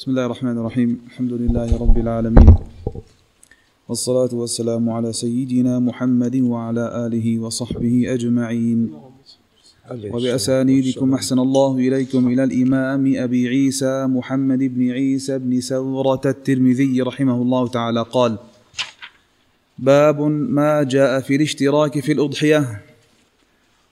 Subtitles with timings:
[0.00, 2.54] بسم الله الرحمن الرحيم الحمد لله رب العالمين
[3.88, 8.92] والصلاة والسلام على سيدنا محمد وعلى آله وصحبه أجمعين
[9.90, 17.42] وبأسانيدكم أحسن الله إليكم إلى الإمام أبي عيسى محمد بن عيسى بن سورة الترمذي رحمه
[17.42, 18.38] الله تعالى قال
[19.78, 22.82] باب ما جاء في الاشتراك في الأضحية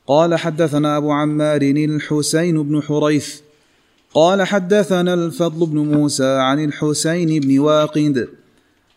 [0.07, 3.48] قال حدثنا أبو عمار الحسين بن حريث
[4.15, 8.29] قال حدثنا الفضل بن موسى عن الحسين بن واقد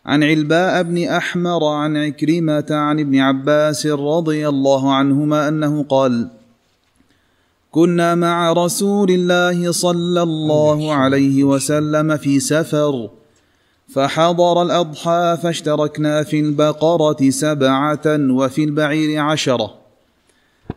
[0.05, 6.27] عن علباء بن أحمر عن عكرمة عن ابن عباس رضي الله عنهما أنه قال
[7.71, 13.09] كنا مع رسول الله صلى الله عليه وسلم في سفر
[13.89, 19.80] فحضر الأضحى فاشتركنا في البقرة سبعة وفي البعير عشرة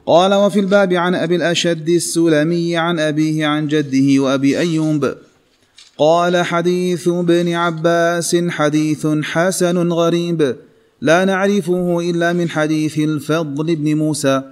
[0.06, 5.14] قال وفي الباب عن أبي الأشد السلمي عن أبيه عن جده وأبي أيوب
[5.98, 10.56] قال حديث ابن عباس حديث حسن غريب
[11.00, 14.42] لا نعرفه إلا من حديث الفضل بن موسى.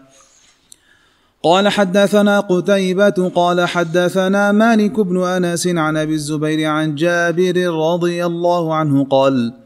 [1.42, 7.56] قال حدثنا قتيبة قال حدثنا مالك بن أنس عن أبي الزبير عن جابر
[7.92, 9.61] رضي الله عنه قال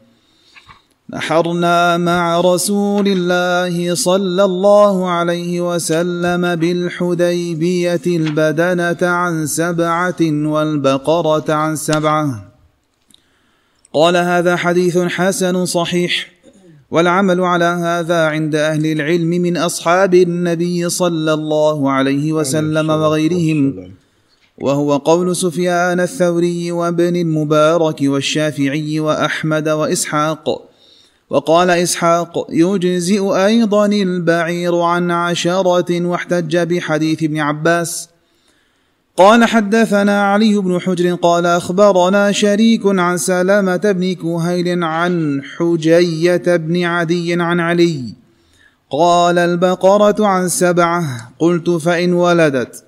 [1.13, 12.51] نحرنا مع رسول الله صلى الله عليه وسلم بالحديبية البدنة عن سبعة والبقرة عن سبعة.
[13.93, 16.31] قال هذا حديث حسن صحيح
[16.91, 23.91] والعمل على هذا عند أهل العلم من أصحاب النبي صلى الله عليه وسلم وغيرهم.
[24.57, 30.67] وهو قول سفيان الثوري وابن المبارك والشافعي وأحمد وإسحاق.
[31.29, 38.09] وقال إسحاق يجزئ أيضا البعير عن عشرة واحتج بحديث ابن عباس.
[39.17, 46.83] قال حدثنا علي بن حجر قال أخبرنا شريك عن سلامة بن كهيل عن حجية بن
[46.83, 48.03] عدي عن علي.
[48.91, 51.31] قال البقرة عن سبعة.
[51.39, 52.83] قلت فإن ولدت.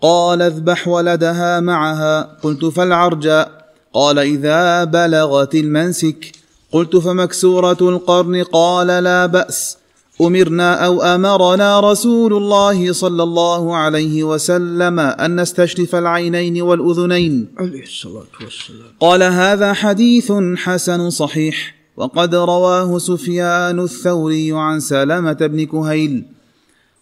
[0.00, 2.38] قال اذبح ولدها معها.
[2.42, 3.50] قلت فالعرجاء
[3.92, 6.43] قال إذا بلغت المنسك.
[6.74, 9.78] قلت فمكسورة القرن قال لا بأس.
[10.20, 17.46] أمرنا أو أمرنا رسول الله صلى الله عليه وسلم أن نستشرف العينين والأذنين.
[17.58, 18.90] عليه الصلاة والسلام.
[19.00, 26.24] قال هذا حديث حسن صحيح وقد رواه سفيان الثوري عن سلامة بن كهيل.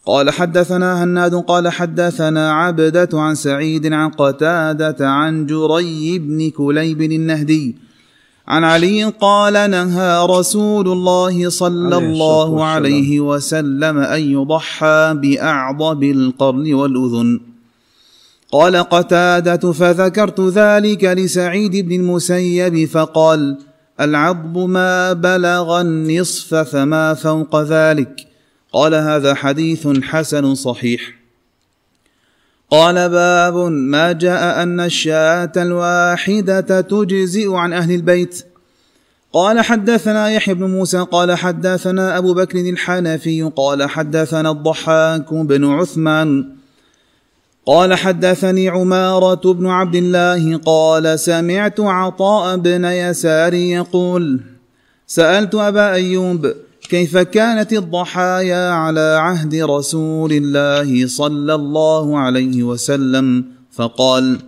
[0.06, 7.91] قال حدثنا هناد قال حدثنا عبدة عن سعيد عن قتادة عن جري بن كليب النهدي.
[8.48, 17.40] عن علي قال نهى رسول الله صلى الله عليه وسلم أن يضحى بأعضب القرن والأذن.
[18.52, 23.58] قال قتادة فذكرت ذلك لسعيد بن المسيب فقال
[24.00, 28.26] العضب ما بلغ النصف فما فوق ذلك.
[28.72, 31.21] قال هذا حديث حسن صحيح.
[32.72, 38.44] قال باب ما جاء أن الشاة الواحدة تجزئ عن أهل البيت.
[39.32, 46.44] قال حدثنا يحيى بن موسى قال حدثنا أبو بكر الحنفي قال حدثنا الضحاك بن عثمان.
[47.66, 54.40] قال حدثني عمارة بن عبد الله قال سمعت عطاء بن يسار يقول
[55.06, 56.52] سألت أبا أيوب
[56.88, 64.38] كيف كانت الضحايا على عهد رسول الله صلى الله عليه وسلم؟ فقال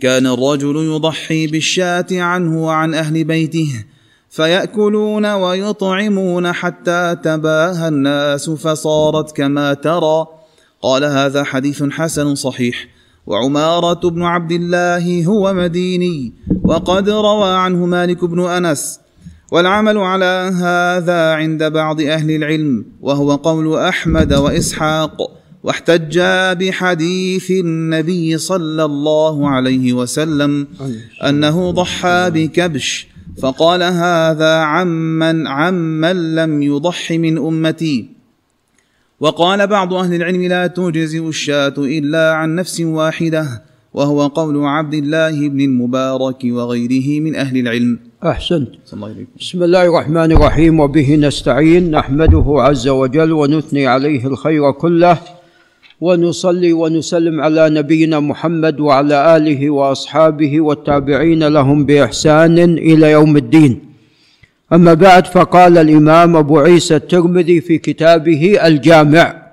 [0.00, 3.84] كان الرجل يضحي بالشاة عنه وعن أهل بيته
[4.30, 10.26] فيأكلون ويطعمون حتى تباهى الناس فصارت كما ترى.
[10.82, 12.88] قال هذا حديث حسن صحيح
[13.26, 16.32] وعمارة بن عبد الله هو مديني
[16.64, 19.00] وقد روى عنه مالك بن أنس
[19.50, 25.30] والعمل على هذا عند بعض أهل العلم وهو قول أحمد وإسحاق
[25.62, 30.66] واحتجا بحديث النبي صلى الله عليه وسلم
[31.28, 33.06] أنه ضحى بكبش
[33.42, 38.08] فقال هذا عمن عمن لم يضح من أمتي.
[39.20, 43.62] وقال بعض أهل العلم لا تجزئ الشاة إلا عن نفس واحدة
[43.96, 47.98] وهو قول عبد الله بن المبارك وغيره من أهل العلم.
[48.24, 48.68] أحسنت.
[48.92, 50.80] الله بسم الله الرحمن الرحيم.
[50.80, 55.18] وبه نستعين نحمده عز وجل ونثني عليه الخير كله
[56.00, 63.80] ونصلي ونسلم على نبينا محمد وعلى آله وأصحابه والتابعين لهم بإحسان إلى يوم الدين.
[64.72, 69.46] أما بعد فقال الإمام أبو عيسى الترمذي في كتابه الجامع.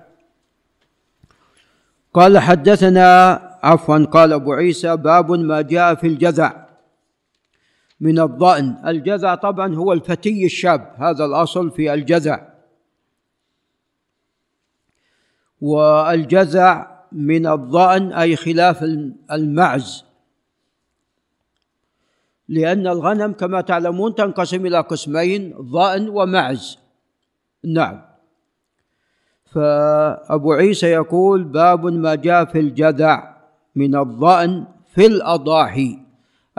[2.13, 6.67] قال حدثنا عفوا قال أبو عيسى باب ما جاء في الجذع
[7.99, 8.75] من الضأن.
[8.87, 12.53] الجذع طبعا هو الفتي الشاب هذا الأصل في الجذع
[15.61, 18.83] والجذع من الضأن أي خلاف
[19.31, 20.05] المعز.
[22.49, 26.77] لأن الغنم كما تعلمون تنقسم إلى قسمين ضأن ومعز.
[27.63, 28.01] نعم.
[29.45, 33.32] فأبو عيسى يقول باب ما جاء في الجذع
[33.75, 34.65] من الضأن
[34.95, 35.99] في الأضاحي.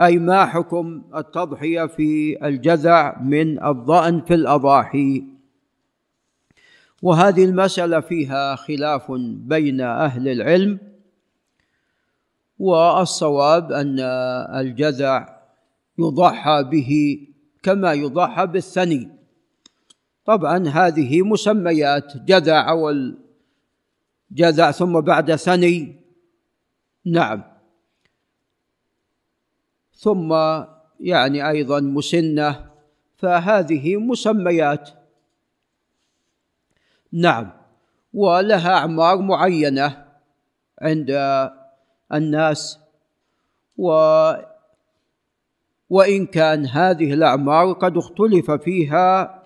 [0.01, 5.23] أي ما حكم التضحية في الجذع من الضأن في الأضاحي؟
[7.01, 9.11] وهذه المسألة فيها خلاف
[9.51, 10.79] بين أهل العلم
[12.59, 13.99] والصواب أن
[14.59, 15.39] الجذع
[15.99, 17.19] يضحى به
[17.63, 19.09] كما يضحى بالثني.
[20.25, 23.17] طبعا هذه مسميات جذع أول
[24.31, 26.04] جذع ثم بعد ثني
[27.05, 27.43] نعم.
[29.93, 30.33] ثم
[30.99, 32.69] يعني أيضا مسنة
[33.17, 34.89] فهذه مسميات.
[37.11, 37.51] نعم.
[38.13, 40.05] ولها أعمار معينة
[40.81, 41.11] عند
[42.13, 42.79] الناس.
[43.77, 43.91] و
[45.89, 49.43] وإن كان هذه الأعمار قد اختلف فيها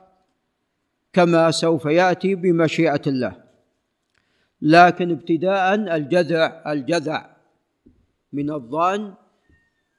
[1.13, 3.43] كما سوف يأتي بمشيئة الله.
[4.61, 7.38] لكن ابتداء الجذع الجذع
[8.33, 9.13] من الظان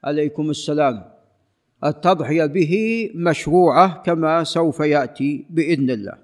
[0.04, 1.10] عليكم السلام.
[1.84, 2.74] التضحية به
[3.14, 6.18] مشروعة كما سوف يأتي بإذن الله.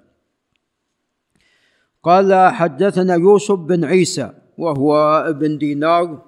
[2.03, 4.97] قال حدثنا يوسف بن عيسى وهو
[5.29, 6.23] ابن دينار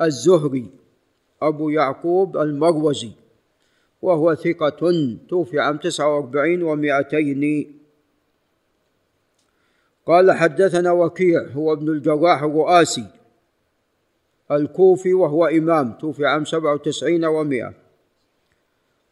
[0.00, 0.70] الزهري
[1.42, 3.10] أبو يعقوب المروزي
[4.02, 4.80] وهو ثقة
[5.28, 7.74] توفي عام تسعة وأربعين ومائتين.
[10.06, 13.06] قال حدثنا وكيع هو ابن الجراح الرؤاسي
[14.56, 17.74] الكوفي وهو إمام توفي عام سبعة وتسعين ومائة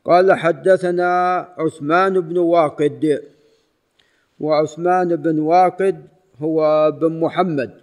[0.05, 3.23] قال حدثنا عثمان بن واقد
[4.41, 6.07] وعثمان بن واقد
[6.43, 7.81] هو بن محمد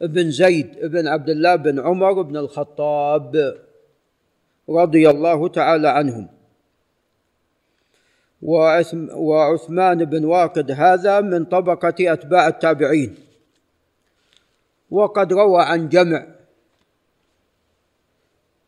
[0.00, 3.56] بن زيد بن عبد الله بن عمر بن الخطاب
[4.68, 6.28] رضي الله تعالى عنهم.
[9.16, 13.14] وعثمان بن واقد هذا من طبقة أتباع التابعين.
[14.90, 16.26] وقد روى عن جمع.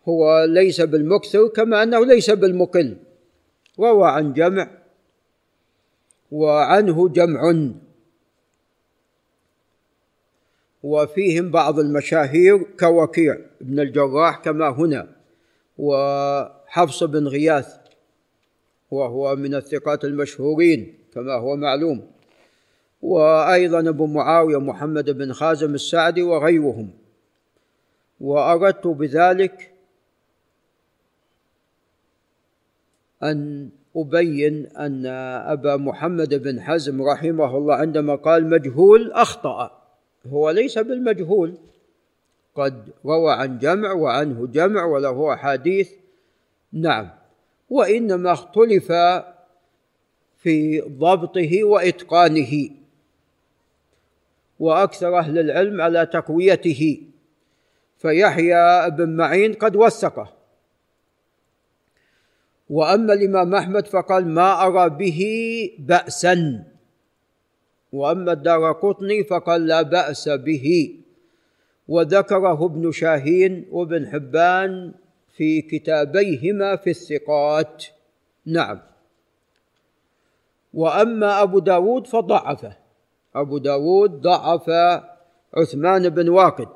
[0.08, 2.96] هو ليس بالمكثر كما أنه ليس بالمقل.
[3.78, 4.70] روى عن جمع
[6.30, 7.70] وعنه جمع.
[10.82, 15.16] وفيهم بعض المشاهير كوكيع بن الجراح كما هنا
[15.78, 17.76] وحفص بن غياث
[18.90, 22.17] وهو من الثقات المشهورين كما هو معلوم.
[23.02, 26.90] وأيضا أبو معاوية محمد بن خازم السعدي وغيرهم.
[28.20, 29.72] وأردت بذلك
[33.22, 35.06] أن أبين أن
[35.46, 39.82] أبا محمد بن حزم رحمه الله عندما قال مجهول أخطأ.
[40.26, 41.54] هو ليس بالمجهول
[42.54, 45.90] قد روى عن جمع وعنه جمع وله أحاديث.
[46.72, 47.10] نعم
[47.70, 48.92] وإنما اختلف
[50.38, 52.77] في ضبطه وإتقانه.
[54.60, 57.02] وأكثر أهل العلم على تقويته.
[57.98, 60.32] فيحيى بن معين قد وثقه.
[62.70, 65.20] وأما الإمام أحمد فقال ما أرى به
[65.78, 66.64] بأسا.
[67.92, 70.96] وأما الدار قطني فقال لا بأس به.
[71.88, 74.94] وذكره ابن شاهين وابن حبان
[75.36, 77.84] في كتابيهما في الثقات.
[78.46, 78.80] نعم.
[80.74, 82.87] وأما أبو داود فضعفه.
[83.36, 84.70] أبو داود ضعف
[85.54, 86.68] عثمان بن واقد.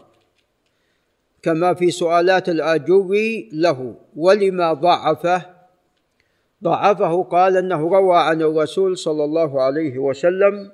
[1.43, 5.43] كما في سؤالات الآجري له ولما ضعفه؟
[6.65, 10.71] ضعفه قال أنه روى عن الرسول صلى الله عليه وسلم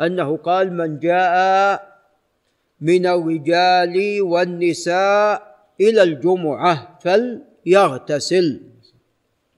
[0.00, 1.34] أنه قال من جاء
[2.80, 8.60] من الرجال والنساء إلى الجمعة فليغتسل.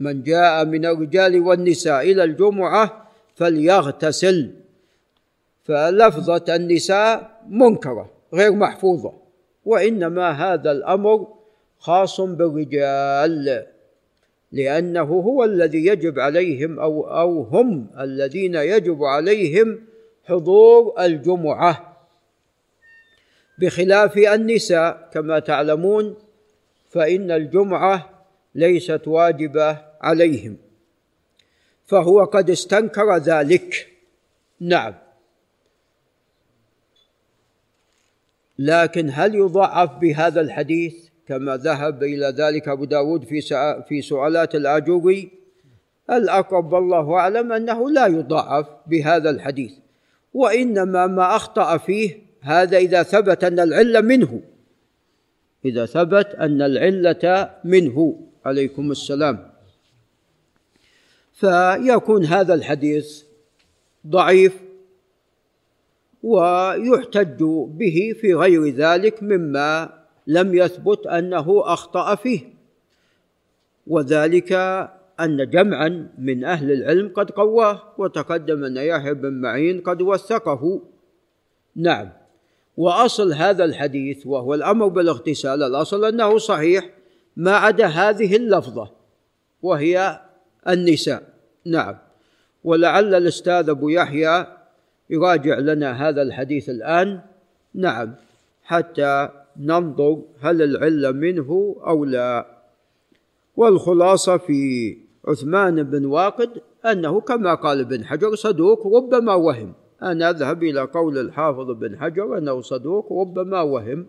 [0.01, 4.66] من جاء من الرجال والنساء إلى الجمعة فليغتسل.
[5.67, 9.13] فلفظة النساء منكرة غير محفوظة.
[9.65, 11.29] وإنما هذا الأمر
[11.79, 13.67] خاص بالرجال
[14.53, 19.81] لأنه هو الذي يجب عليهم أو أو هم الذين يجب عليهم
[20.25, 21.97] حضور الجمعة.
[23.59, 26.17] بخلاف النساء كما تعلمون
[26.91, 28.11] فإن الجمعة
[28.55, 30.57] ليست واجبة عليهم
[31.87, 33.89] فهو قد استنكر ذلك.
[34.61, 35.06] نعم.
[38.59, 40.95] لكن هل يضعف بهذا الحديث
[41.27, 43.41] كما ذهب إلى ذلك أبو داود في
[43.89, 45.31] في سؤالات الآجوري
[46.11, 49.73] الأقرب والله أعلم أنه لا يضاعف بهذا الحديث
[50.35, 54.41] وإنما ما أخطأ فيه هذا إذا ثبت أن العلة منه.
[55.65, 58.21] إذا ثبت أن العلة منه.
[58.45, 59.51] عليكم السلام.
[61.33, 63.23] فيكون هذا الحديث
[64.07, 64.66] ضعيف
[66.23, 69.93] ويحتج به في غير ذلك مما
[70.27, 72.41] لم يثبت أنه أخطأ فيه.
[73.87, 74.53] وذلك
[75.21, 80.81] أن جمعا من أهل العلم قد قواه وتقدم أن يحيى بن معين قد وثقه.
[81.77, 82.09] نعم.
[82.77, 86.91] وأصل هذا الحديث وهو الأمر بالاغتسال الأصل أنه صحيح
[87.37, 88.91] ما عدا هذه اللفظة
[89.63, 90.21] وهي
[90.69, 91.23] النساء.
[91.65, 91.97] نعم.
[92.65, 94.47] ولعل الأستاذ أبو يحيى
[95.11, 97.21] يراجع لنا هذا الحديث الآن؟
[97.75, 98.15] نعم
[98.63, 102.47] حتى ننظر هل العلة منه أو لا.
[103.57, 104.97] والخلاصة في
[105.29, 106.51] عثمان بن واقد
[106.87, 109.73] أنه كما قال ابن حجر صدوق ربما وهم.
[110.03, 114.07] أنا أذهب إلى قول الحافظ بن حجر أنه صدوق ربما وهم.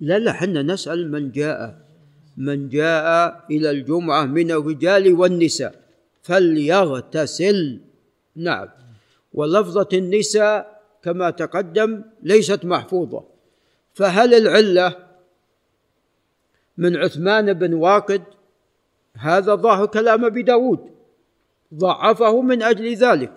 [0.00, 1.78] لا لا حنا نسأل من جاء.
[2.36, 5.74] من جاء إلى الجمعة من الرجال والنساء.
[6.22, 7.80] فليغتسل.
[8.36, 8.68] نعم.
[9.34, 13.24] ولفظة النساء كما تقدم ليست محفوظة.
[13.94, 14.96] فهل العلة
[16.78, 18.22] من عثمان بن واقد؟
[19.14, 20.90] هذا ظاهر كلام أبي داود.
[21.74, 23.32] ضعفه من أجل ذلك.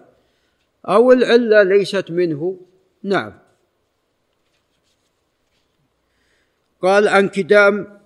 [0.86, 2.58] أو العلة ليست منه؟
[3.04, 3.34] نعم.
[6.82, 8.00] قال عن كدام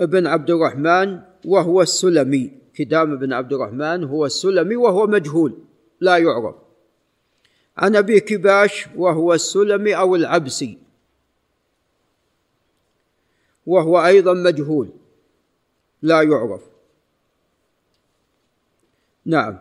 [0.00, 2.52] ابن عبد الرحمن وهو السلمي.
[2.74, 5.58] كدام بن عبد الرحمن هو السلمي وهو مجهول.
[6.00, 6.65] لا يعرف.
[7.78, 10.78] عن ابي كباش وهو السلمي أو العبسي
[13.66, 14.88] وهو أيضا مجهول.
[16.02, 16.62] لا يعرف.
[19.24, 19.58] نعم.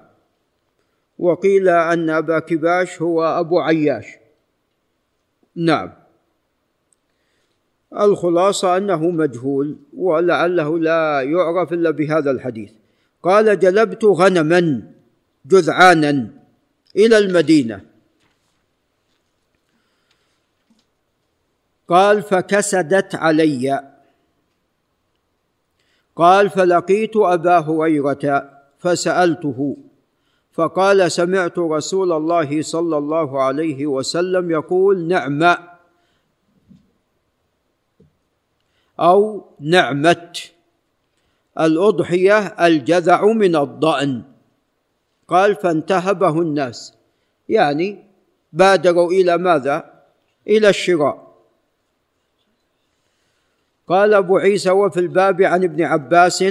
[1.20, 4.06] وقيل أن أبا كباش هو أبو عياش.
[5.56, 5.94] نعم.
[8.00, 12.72] الخلاصة أنه مجهول ولعله لا يعرف إلا بهذا الحديث.
[13.24, 14.92] قال جلبت غنما
[15.46, 16.30] جذعانا
[16.96, 17.95] إلى المدينة.
[21.88, 23.92] قال فكسدت علي.
[26.16, 28.50] قال فلقيت أبا هريرة
[28.80, 29.78] فسألته
[30.54, 35.58] فقال سمعت رسول الله صلى الله عليه وسلم يقول نعم
[39.00, 40.52] أو نعمت
[41.60, 44.24] الأضحية الجذع من الضأن.
[45.28, 46.94] قال فانتهبه الناس
[47.50, 48.04] يعني
[48.54, 50.04] بادروا إلى ماذا؟
[50.48, 51.25] إلى الشراء.
[53.88, 56.44] قال أبو عيسى وفي الباب عن ابن عباس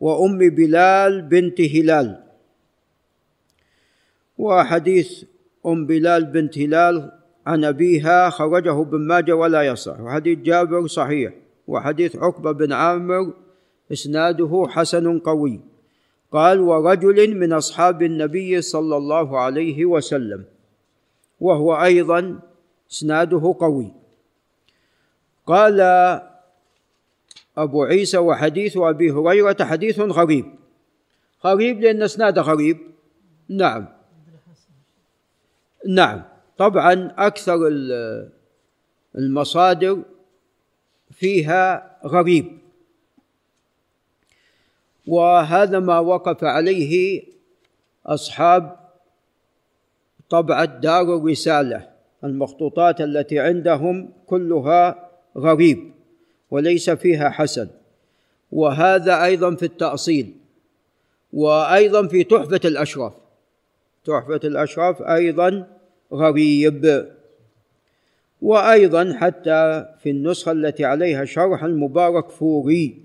[0.00, 2.24] وأم بلال بنت هلال.
[4.38, 5.24] وحديث
[5.66, 7.12] أم بلال بنت هلال
[7.46, 10.00] عن أبيها خرجه ابن ماجه ولا يصح.
[10.00, 11.32] وحديث جابر صحيح.
[11.68, 13.32] وحديث عقبة بن عامر
[13.92, 15.60] إسناده حسن قوي.
[16.32, 20.44] قال ورجل من أصحاب النبي صلى الله عليه وسلم.
[21.40, 22.38] وهو أيضا
[22.90, 24.03] إسناده قوي.
[25.46, 25.80] قال
[27.56, 30.54] أبو عيسى وحديث أبي هريرة حديث غريب.
[31.44, 32.78] غريب لأن إسناده غريب.
[33.48, 33.86] نعم.
[35.88, 36.22] نعم.
[36.58, 37.58] طبعا أكثر
[39.18, 40.02] المصادر
[41.10, 42.58] فيها غريب.
[45.06, 47.22] وهذا ما وقف عليه
[48.06, 48.76] أصحاب
[50.30, 51.90] طبعة دار الرسالة
[52.24, 55.03] المخطوطات التي عندهم كلها
[55.38, 55.90] غريب
[56.50, 57.68] وليس فيها حسن.
[58.52, 60.32] وهذا أيضا في التأصيل
[61.32, 63.12] وأيضا في تحفة الأشراف.
[64.04, 65.66] تحفة الأشراف أيضا
[66.12, 67.08] غريب.
[68.42, 73.02] وأيضا حتى في النسخة التي عليها شرح المبارك فوري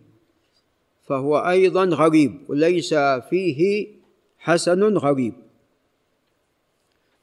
[1.03, 2.93] فهو أيضا غريب وليس
[3.29, 3.88] فيه
[4.39, 5.33] حسن غريب.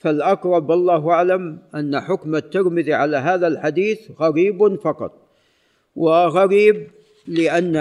[0.07, 5.13] فالأقرب والله أعلم أن حكم الترمذي على هذا الحديث غريب فقط
[5.97, 6.91] وغريب
[7.27, 7.75] لأن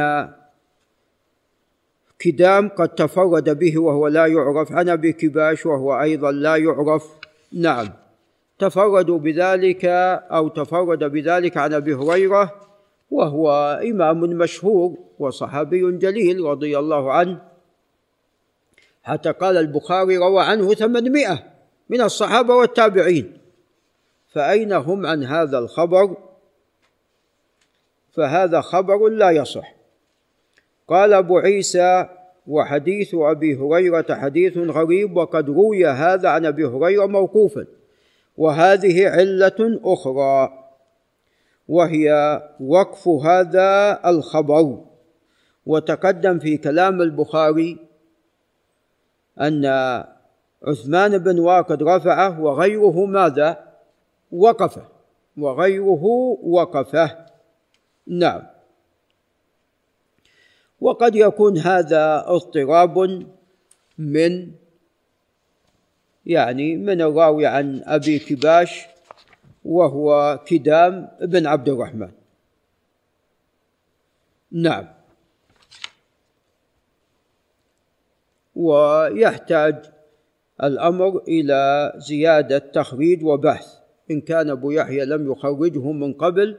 [2.19, 7.03] كدام قد تفرد به وهو لا يعرف عن ابي كباش وهو أيضا لا يعرف.
[7.53, 7.89] نعم
[8.59, 9.85] تفردوا بذلك
[10.31, 12.55] أو تفرد بذلك عن أبي هريرة
[13.11, 17.41] وهو إمام مشهور وصحابي جليل رضي الله عنه
[19.03, 21.54] حتى قال البخاري روى عنه ثمانمائة.
[21.89, 23.37] من الصحابة والتابعين.
[24.27, 26.17] فأين هم عن هذا الخبر؟
[28.11, 29.75] فهذا خبر لا يصح.
[30.87, 32.09] قال أبو عيسى
[32.47, 37.65] وحديث أبي هريرة حديث غريب وقد روي هذا عن أبي هريرة موقوفا.
[38.37, 40.65] وهذه علة أخرى
[41.67, 44.81] وهي وقف هذا الخبر.
[45.65, 47.77] وتقدم في كلام البخاري
[49.41, 49.65] أن
[50.65, 53.73] عثمان بن واقد رفعه وغيره ماذا؟
[54.31, 54.87] وقفه.
[55.37, 56.03] وغيره
[56.43, 57.25] وقفه.
[58.07, 58.41] نعم.
[60.81, 63.25] وقد يكون هذا اضطراب
[63.97, 64.51] من
[66.25, 68.85] يعني من الراوي عن أبي كباش
[69.65, 72.11] وهو كدام بن عبد الرحمن.
[74.51, 74.87] نعم.
[78.55, 79.94] ويحتاج
[80.63, 83.67] الأمر إلى زيادة تخريج وبحث.
[84.11, 86.57] إن كان أبو يحيى لم يخرجه من قبل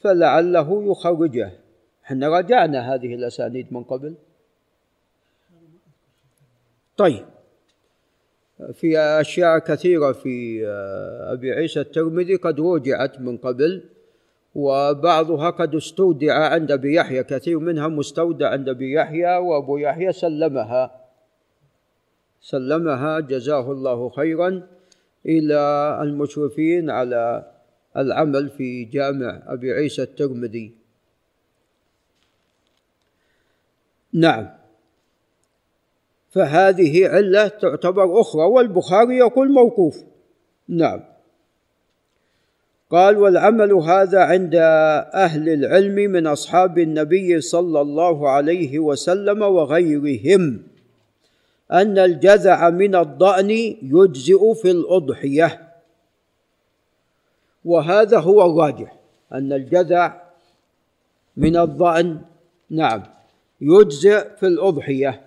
[0.00, 1.50] فلعله يخرجه.
[2.04, 4.14] إحنا راجعنا هذه الأسانيد من قبل.
[6.96, 7.24] طيب.
[8.72, 13.82] في أشياء كثيرة في آه، أبي عيسى الترمذي قد رجعت من قبل
[14.54, 21.03] وبعضها قد استودع عند أبي يحيى كثير منها مستودع عند أبي يحيى وأبو يحيى سلمها.
[22.44, 24.62] سلمها جزاه الله خيرا.
[25.26, 25.60] إلى
[26.02, 27.52] المشرفين على
[27.96, 30.72] العمل في جامع أبي عيسى الترمذي.
[34.12, 34.50] نعم.
[36.30, 40.04] فهذه علة تعتبر أخرى والبخاري يقول موقوف.
[40.68, 41.00] نعم.
[42.90, 44.54] قال والعمل هذا عند
[45.14, 50.73] أهل العلم من أصحاب النبي صلى الله عليه وسلم وغيرهم.
[51.72, 53.50] أن الجذع من الضأن
[53.82, 55.72] يجزئ في الأضحية.
[57.64, 58.96] وهذا هو الراجح
[59.32, 60.22] أن الجذع
[61.36, 62.20] من الضأن
[62.70, 63.02] نعم
[63.60, 65.20] يجزئ في الأضحية.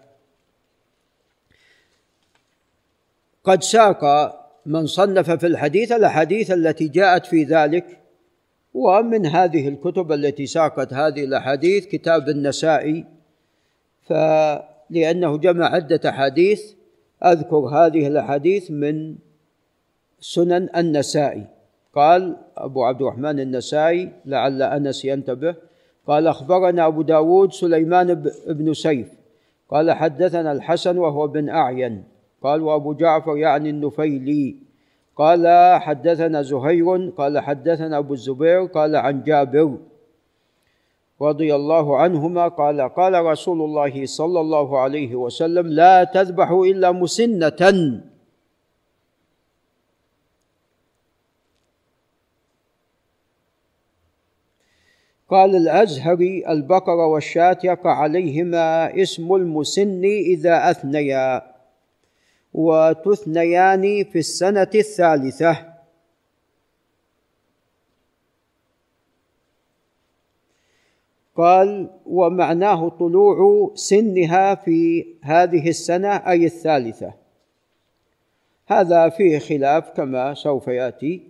[3.44, 4.04] قد ساق
[4.66, 8.02] من صنف في الحديث الأحاديث التي جاءت في ذلك
[8.74, 13.06] ومن هذه الكتب التي ساقت هذه الأحاديث كتاب النسائي.
[14.90, 16.62] فلانه جمع عدة أحاديث.
[17.26, 19.16] أذكر هذه الأحاديث من
[20.20, 21.48] سنن النسائي.
[21.98, 25.56] قال أبو عبد الرحمن النسائي لعل أنس ينتبه
[26.08, 28.14] قال أخبرنا أبو داود سليمان
[28.48, 29.08] بن سيف
[29.70, 32.04] قال حدثنا الحسن وهو بن أعين
[32.44, 34.56] قال وأبو جعفر يعني النفيلي
[35.16, 35.48] قال
[35.82, 39.78] حدثنا زهير قال حدثنا أبو الزبير قال عن جابر.
[41.22, 47.62] رضي الله عنهما قال قال رسول الله صلى الله عليه وسلم لا تذبحوا إلا مسنة.
[55.30, 61.42] قال الأزهري البقرة والشاة يقع عليهما اسم المسن إذا أثنيا
[62.54, 65.77] وتثنيان في السنة الثالثة.
[71.38, 77.14] قال ومعناه طلوع سنها في هذه السنة أي الثالثة.
[78.68, 81.22] هذا فيه خلاف كما سوف يأتي.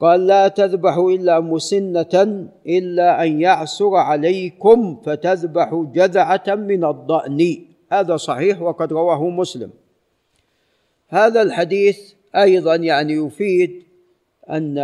[0.00, 7.58] قال لا تذبحوا إلا مسنة إلا أن يعسر عليكم فتذبحوا جذعة من الضأن.
[7.92, 9.70] هذا صحيح وقد رواه مسلم.
[11.08, 13.82] هذا الحديث أيضا يعني يفيد
[14.50, 14.78] أن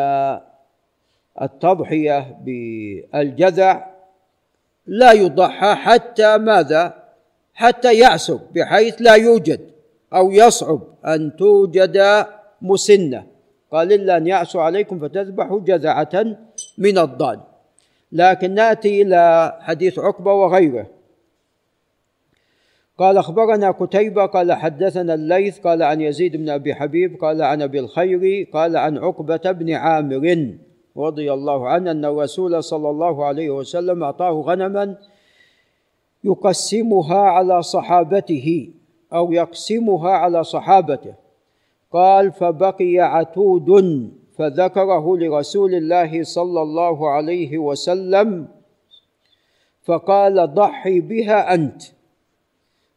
[1.43, 3.98] التضحية بالجذع
[4.89, 6.95] لا يضحى حتى ماذا؟
[7.55, 9.61] حتى يعسر بحيث لا يوجد
[10.15, 12.27] أو يصعب أن توجد
[12.63, 13.27] مسنة.
[13.73, 16.37] قال إلا أن يعسر عليكم فتذبحوا جذعه
[16.79, 17.41] من الضال.
[18.13, 20.87] لكن نأتي إلى حديث عقبة وغيره.
[22.99, 27.81] قال أخبرنا قتيبة قال حدثنا الليث قال عن يزيد بن أبي حبيب قال عن أبي
[27.81, 30.59] الخير قال عن عقبة بن عامر.
[30.99, 34.97] رضي الله عنه أن الرسول صلى الله عليه وسلم أعطاه غنما
[36.25, 38.71] يقسمها على صحابته
[39.13, 41.15] أو يقسمها على صحابته.
[41.93, 43.69] قال فبقي عتود
[44.37, 48.49] فذكره لرسول الله صلى الله عليه وسلم
[49.85, 51.83] فقال ضحي بها أنت.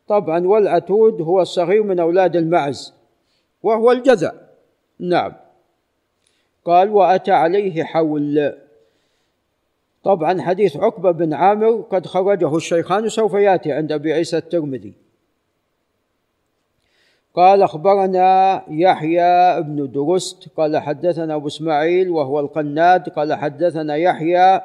[0.07, 2.93] طبعا والعتود هو الصغير من أولاد المعز
[3.63, 4.31] وهو الجذع
[4.99, 5.31] نعم.
[6.65, 8.53] قال وأتى عليه حول.
[10.03, 14.93] طبعا حديث عقبة بن عامر قد خرجه الشيخان سوف يأتي عند أبي عيسى الترمذي.
[17.35, 24.61] قال أخبرنا يحيى بن درست قال حدثنا أبو إسماعيل وهو القناد قال حدثنا يحيى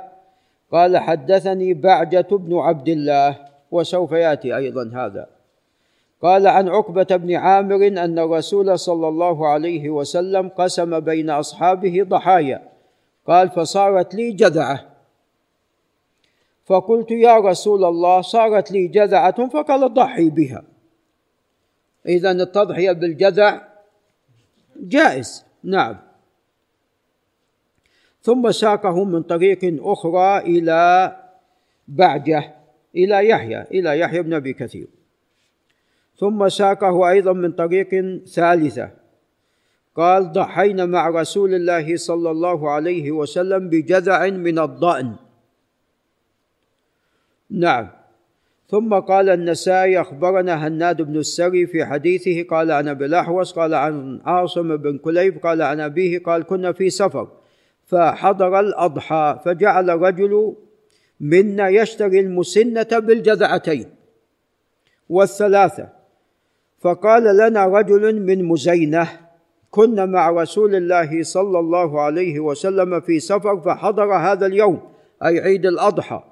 [0.72, 3.36] قال حدثني بعجة بن عبد الله
[3.70, 5.35] وسوف يأتي أيضا هذا.
[6.22, 12.68] قال عن عقبة بن عامر أن الرسول صلى الله عليه وسلم قسم بين أصحابه ضحايا.
[13.26, 14.96] قال فصارت لي جذعة.
[16.64, 20.64] فقلت يا رسول الله صارت لي جذعة فقال ضحي بها.
[22.06, 23.68] إذا التضحية بالجذع
[24.76, 25.44] جائز.
[25.64, 25.96] نعم.
[28.22, 31.12] ثم ساقه من طريق أخرى إلى
[31.88, 32.54] بعجة
[32.96, 34.86] إلى يحيى إلى يحيى بن أبي كثير.
[36.18, 38.90] ثم ساقه أيضا من طريق ثالثة.
[39.96, 45.16] قال ضحينا مع رسول الله صلى الله عليه وسلم بجذع من الضأن.
[47.50, 47.88] نعم.
[48.68, 54.20] ثم قال النسائي أخبرنا هناد بن السري في حديثه قال عن أبي الأحوص قال عن
[54.24, 57.28] عاصم بن كليب قال عن أبيه قال كنا في سفر.
[57.86, 60.56] فحضر الأضحى فجعل رجل
[61.20, 63.86] منا يشتري المسنة بالجذعتين.
[65.08, 65.95] والثلاثة
[66.78, 69.08] فقال لنا رجل من مزينة
[69.70, 74.80] كنا مع رسول الله صلى الله عليه وسلم في سفر فحضر هذا اليوم
[75.24, 76.22] أي عيد الأضحى.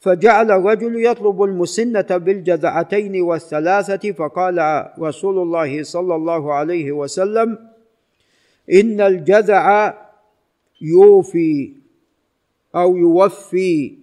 [0.00, 7.58] فجعل الرجل يطلب المسنة بالجذعتين والثلاثة فقال رسول الله صلى الله عليه وسلم
[8.72, 9.94] إن الجذع
[10.80, 11.72] يوفي
[12.76, 13.98] أو يوفي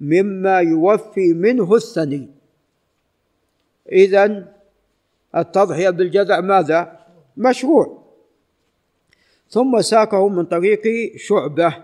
[0.00, 2.28] مما يوفي منه الثني.
[3.92, 4.57] إذا
[5.36, 6.98] التضحية بالجذع ماذا؟
[7.36, 8.02] مشروع.
[9.48, 10.82] ثم ساقه من طريق
[11.16, 11.74] شعبة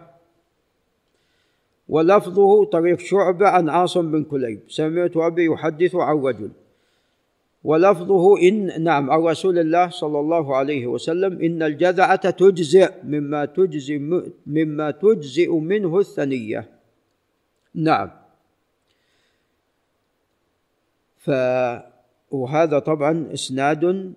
[1.89, 4.61] ولفظه طريق شعبة عن عاصم بن كليب.
[4.69, 6.51] سمعت أبي يحدث عن رجل
[7.65, 13.99] ولفظه إن نعم عن رسول الله صلى الله عليه وسلم إن الجذعة تجزئ مما تجزئ
[14.47, 16.69] مما تجزئ منه الثنية.
[17.75, 18.11] نعم.
[21.19, 21.31] ف
[22.35, 24.15] وهذا طبعا إسناد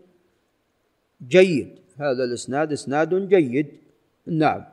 [1.28, 1.80] جيد.
[1.98, 3.68] هذا الإسناد إسناد جيد.
[4.26, 4.66] نعم.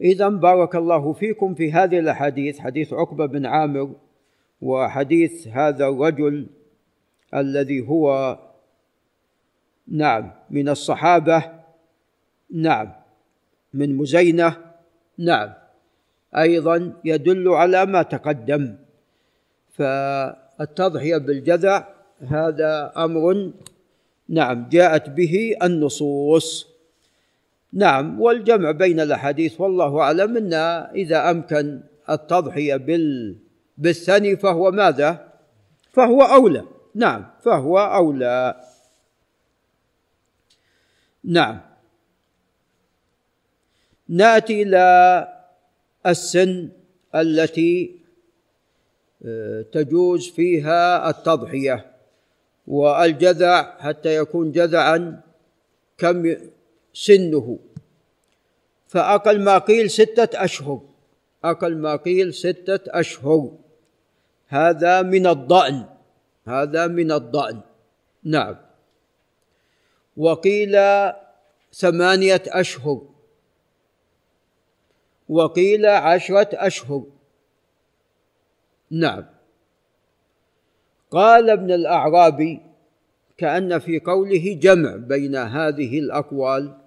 [0.00, 3.94] اذا بارك الله فيكم في هذه الأحاديث حديث عقبة بن عامر
[4.60, 6.46] وحديث هذا الرجل
[7.34, 8.38] الذي هو
[9.88, 11.52] نعم من الصحابة
[12.50, 12.92] نعم
[13.74, 14.56] من مزينة
[15.18, 15.52] نعم
[16.36, 18.76] أيضا يدل على ما تقدم.
[20.58, 21.88] فالتضحيه بالجذع
[22.20, 23.52] هذا أمر
[24.28, 26.66] نعم جاءت به النصوص.
[27.72, 30.54] نعم والجمع بين الأحاديث والله أعلم أن
[30.94, 33.36] إذا أمكن التضحية بال
[33.78, 35.32] بالثني فهو ماذا؟
[35.92, 36.64] فهو أولى.
[36.94, 38.60] نعم فهو أولى.
[41.24, 41.60] نعم.
[44.08, 45.28] نأتي إلى
[46.06, 46.68] السن
[47.14, 48.05] التي
[49.72, 51.92] تجوز فيها التضحية
[52.66, 55.20] والجذع حتى يكون جذعا
[55.98, 56.36] كم
[56.94, 57.58] سنه.
[58.88, 60.80] فأقل ما قيل ستة أشهر.
[61.44, 63.52] أقل ما قيل ستة أشهر.
[64.48, 65.84] هذا من الضأن.
[66.46, 67.60] هذا من الضأن.
[68.24, 68.56] نعم.
[70.16, 70.76] وقيل
[71.72, 73.02] ثمانية أشهر.
[75.28, 77.15] وقيل عشرة أشهر.
[78.90, 79.24] نعم.
[81.10, 82.60] قال ابن الأعرابي
[83.38, 86.78] كأن في قوله جمع بين هذه الأقوال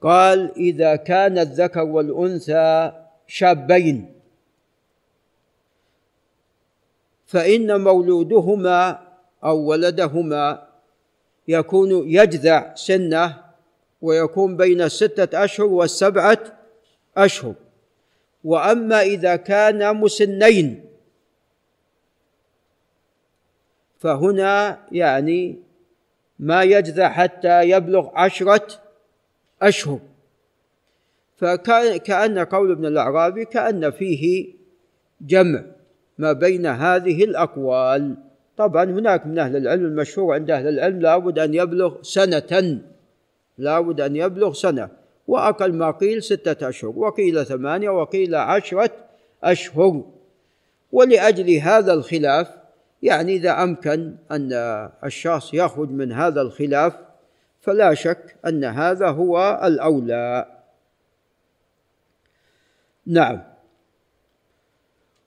[0.00, 2.92] قال إذا كان الذكر والأنثى
[3.26, 4.12] شابين
[7.26, 8.98] فإن مولودهما
[9.44, 10.68] أو ولدهما
[11.48, 13.42] يكون يجذع سنة
[14.02, 16.38] ويكون بين الستة أشهر والسبعة
[17.16, 17.54] أشهر
[18.44, 20.91] وأما إذا كان مسنين
[24.02, 25.58] فهنا يعني
[26.38, 28.66] ما يجذع حتى يبلغ عشرة
[29.62, 30.00] أشهر.
[31.36, 34.54] فكأن قول ابن الأعرابي كأن فيه
[35.20, 35.64] جمع
[36.18, 38.16] ما بين هذه الأقوال.
[38.56, 42.80] طبعا هناك من أهل العلم المشهور عند أهل العلم لابد أن يبلغ سنة
[43.58, 44.88] لابد أن يبلغ سنة
[45.28, 48.90] وأقل ما قيل ستة أشهر وقيل ثمانية وقيل عشرة
[49.44, 50.04] أشهر.
[50.92, 52.61] ولأجل هذا الخلاف
[53.02, 54.52] يعني إذا أمكن أن
[55.04, 56.98] الشخص يخرج من هذا الخلاف
[57.60, 60.46] فلا شك أن هذا هو الأولى.
[63.06, 63.42] نعم.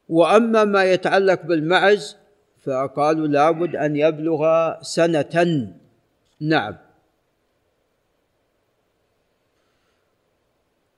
[0.09, 2.17] وأما ما يتعلق بالمعز
[2.63, 5.67] فقالوا لابد أن يبلغ سنة.
[6.41, 6.75] نعم.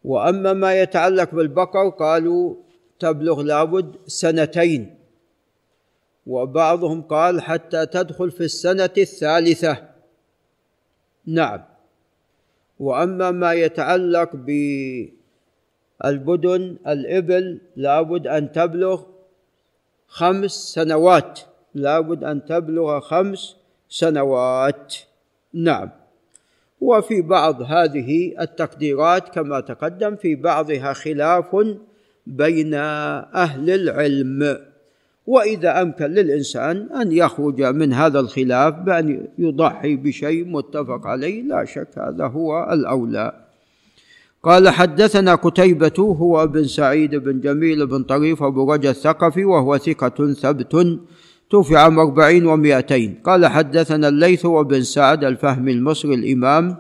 [0.04, 2.56] وأما ما يتعلق بالبقر قالوا
[3.00, 4.97] تبلغ لابد سنتين.
[6.28, 9.88] وبعضهم قال حتى تدخل في السنة الثالثة.
[11.26, 11.64] نعم.
[12.80, 14.36] وأما ما يتعلق
[16.04, 19.04] بالبدن الإبل لابد أن تبلغ
[20.08, 21.40] خمس سنوات.
[21.76, 23.56] لابد أن تبلغ خمس
[23.90, 24.96] سنوات.
[25.54, 25.90] نعم.
[26.82, 31.56] وفي بعض هذه التقديرات كما تقدم في بعضها خلاف
[32.28, 34.68] بين أهل العلم.
[35.28, 41.88] وإذا أمكن للإنسان أن يخرج من هذا الخلاف بأن يضحي بشيء متفق عليه لا شك
[41.98, 43.34] هذا هو الأولى.
[44.44, 50.34] قال حدثنا قتيبة هو بن سعيد بن جميل بن طريف أبو رجا الثقفي وهو ثقة
[50.34, 51.00] ثبت
[51.50, 53.20] توفي عام أربعين ومائتين.
[53.24, 56.76] قال حدثنا الليث وبن سعد الفهمي المصري الإمام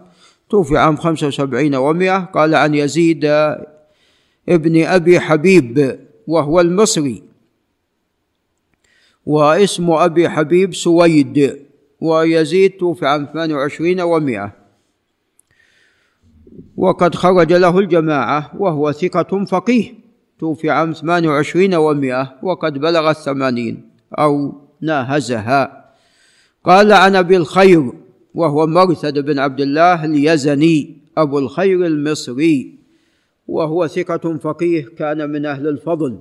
[0.49, 2.17] توفي عام خمسة وسبعين ومائة.
[2.17, 3.25] قال عن يزيد
[4.49, 7.26] ابن أبي حبيب وهو المصري.
[9.27, 11.59] واسم أبي حبيب سويد
[12.01, 14.51] ويزيد توفي عام 28 ومائة.
[16.77, 19.93] وقد خرج له الجماعة وهو ثقة فقيه
[20.39, 25.91] توفي عام 28 ومائة وقد بلغ الثمانين أو ناهزها.
[26.63, 27.91] قال عن أبي الخير
[28.35, 32.75] وهو مرثد بن عبد الله اليزني أبو الخير المصري.
[33.47, 36.19] وهو ثقة فقيه كان من أهل الفضل.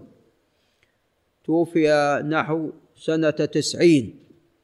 [1.45, 1.88] توفي
[2.29, 4.14] نحو سنة تسعين.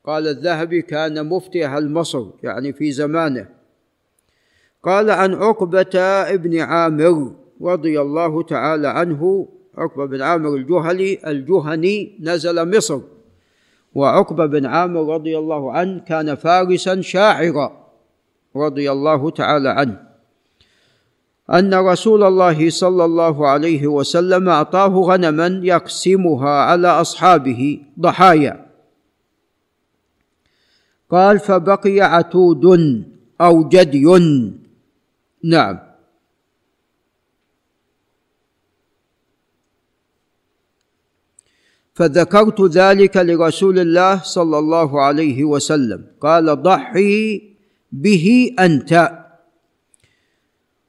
[0.05, 3.49] قال الذهبي كان مفتي أهل مصر يعني في زمانه.
[4.83, 5.99] قال عن عقبة
[6.35, 13.01] ابن عامر رضي الله تعالى عنه عقبة بن عامر الجهلي الجهني نزل مصر.
[13.95, 17.87] وعقبة بن عامر رضي الله عنه كان فارسا شاعرا
[18.57, 20.12] رضي الله تعالى عنه.
[21.51, 28.67] أن رسول الله صلى الله عليه وسلم أعطاه غنما يقسمها على أصحابه ضحايا.
[31.11, 32.65] قال فبقي عتود
[33.41, 34.07] أو جدي
[35.45, 35.79] نعم.
[41.95, 46.07] فذكرت ذلك لرسول الله صلى الله عليه وسلم.
[46.21, 47.43] قال ضحي
[47.93, 49.22] به أنت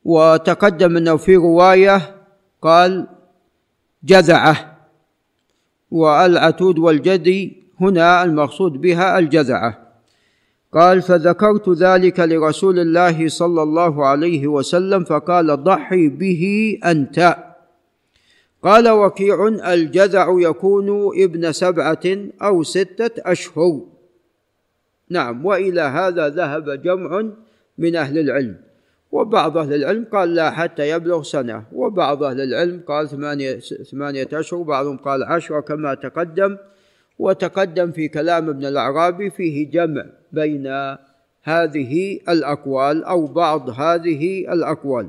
[0.06, 2.16] وتقدم أنه في رواية
[2.62, 3.08] قال
[4.04, 4.78] جذعة
[5.92, 9.84] والعتود والجدي هنا المقصود بها الجذعة.
[10.74, 17.38] قال فذكرت ذلك لرسول الله صلى الله عليه وسلم فقال ضحي به أنت
[18.64, 22.04] قال وكيع الجذع يكون ابن سبعة
[22.42, 23.82] أو ستة أشهر
[25.10, 27.24] نعم وإلى هذا ذهب جمع
[27.78, 28.58] من أهل العلم.
[29.14, 33.60] وبعض أهل العلم قال لا حتى يبلغ سنة وبعض أهل العلم قال ثمانية,
[33.92, 36.58] ثمانية أشهر وبعضهم قال عشرة كما تقدم.
[37.20, 40.68] وتقدم في كلام ابن الأعرابي فيه جمع بين
[41.44, 45.08] هذه الأقوال أو بعض هذه الأقوال.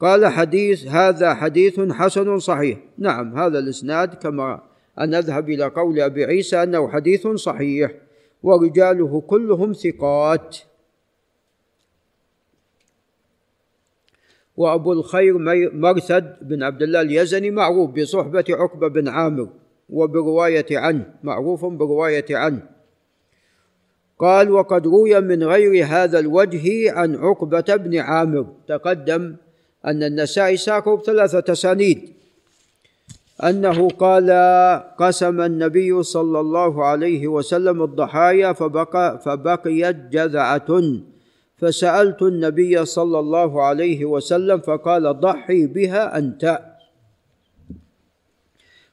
[0.00, 2.78] قال حديث هذا حديث حسن صحيح.
[2.98, 4.60] نعم هذا الإسناد كما
[5.00, 7.90] أن نذهب إلى قول أبي عيسى أنه حديث صحيح.
[8.42, 10.73] ورجاله كلهم ثقات.
[14.56, 15.38] وأبو الخير
[15.72, 19.48] مرثد بن عبد الله اليزني معروف بصحبة عقبة بن عامر
[19.90, 22.62] وبرواية عنه معروف برواية عنه.
[24.18, 28.46] قال وقد روي من غير هذا الوجه عن عقبة بن عامر.
[28.68, 29.36] تقدم
[29.86, 32.08] أن النسائي ساقه بثلاثة أسانيد
[33.44, 34.30] أنه قال
[34.98, 40.82] قسم النبي صلى الله عليه وسلم الضحايا فبقى فبقيت جذعة.
[41.56, 46.74] فسألت النبي صلى الله عليه وسلم فقال ضحي بها أنت.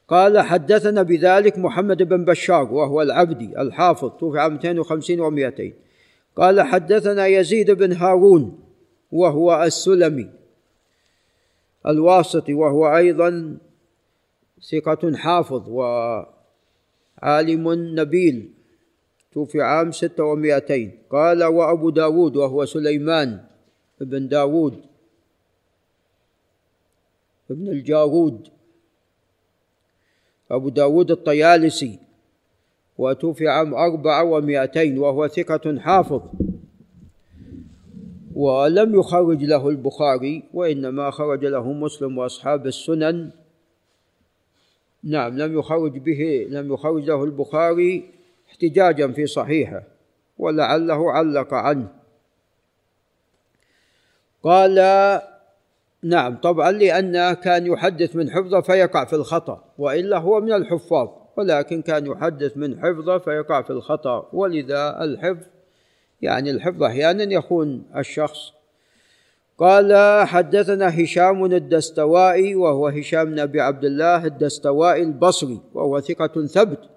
[0.08, 5.62] قال حدثنا بذلك محمد بن بشار وهو العبدي الحافظ توفي عام 250 و200
[6.36, 8.60] قال حدثنا يزيد بن هارون
[9.12, 10.30] وهو السلمي
[11.88, 13.58] الواسطي وهو أيضا
[14.71, 16.30] ثقة حافظ وعالم
[18.00, 18.52] نبيل.
[19.34, 23.39] توفي عام ستة ومائتين قال وأبو داود وهو سليمان
[24.02, 24.91] بن داود
[27.52, 28.48] ابن الجارود.
[30.52, 32.00] أبو داود الطيالسي.
[32.98, 36.22] وتوفي عام أربعة ومائتين وهو ثقة حافظ.
[38.36, 43.32] ولم يخرج له البخاري وإنما خرج له مسلم وأصحاب السنن.
[45.04, 48.20] نعم لم يخرج به لم يخرج له البخاري.
[48.62, 49.84] احتجاجا في صحيحه
[50.38, 51.88] ولعله علق عنه.
[54.43, 54.76] قال
[56.04, 61.82] نعم طبعا لأن كان يحدث من حفظة فيقع في الخطأ وإلا هو من الحفاظ ولكن
[61.82, 65.45] كان يحدث من حفظة فيقع في الخطأ ولذا الحفظ
[66.21, 68.52] يعني الحفظ أحيانا يخون الشخص.
[69.58, 69.93] قال
[70.28, 76.89] حدثنا هشام الدستوائي وهو هشام بن أبي عبد الله الدستوائي البصري وهو ثقة ثبت.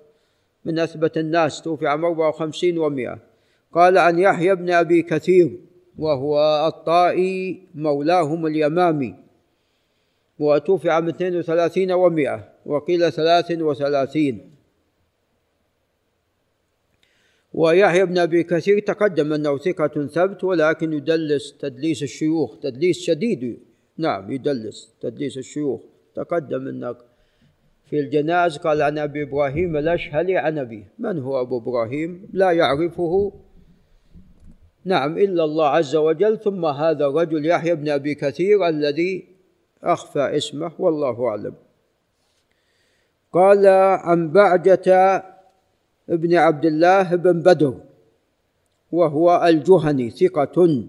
[0.64, 3.18] من أثبت الناس توفي عام 54 ومئة.
[3.72, 5.61] قال عن يحيى بن أبي كثير
[5.98, 9.14] وهو الطائي مولاهم اليمامي
[10.38, 14.50] وتوفي عام 32 ومئة وقيل 33
[17.55, 23.59] ويحيى بن أبي كثير تقدم أنه ثقة ثبت ولكن يدلس تدليس الشيوخ تدليس شديد
[23.98, 25.81] نعم يدلس تدليس الشيوخ
[26.14, 26.96] تقدم أنك
[27.94, 33.33] في الجناز قال عن أبي إبراهيم الأشهلي عن أبيه من هو أبو إبراهيم؟ لا يعرفه.
[34.85, 36.38] نعم إلا الله عز وجل.
[36.38, 39.28] ثم هذا الرجل يحيى بن أبي كثير الذي
[39.83, 41.54] أخفى اسمه والله أعلم.
[43.33, 43.66] قال
[44.02, 45.22] عن بعجة
[46.11, 47.74] ابن عبد الله بن بدر
[48.92, 50.85] وهو الجهني ثقة.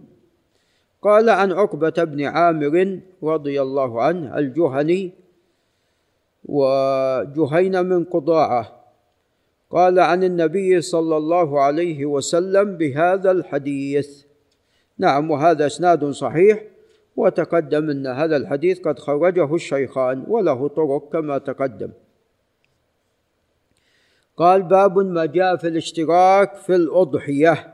[1.01, 5.24] قال عن عقبة بن عامر رضي الله عنه الجهني
[6.45, 8.85] وجهين من قضاعة
[9.69, 14.23] قال عن النبي صلى الله عليه وسلم بهذا الحديث.
[14.97, 16.63] نعم وهذا إسناد صحيح
[17.15, 21.91] وتقدم أن هذا الحديث قد خرجه الشيخان وله طرق كما تقدم.
[24.37, 27.73] قال باب ما جاء في الاشتراك في الأضحية.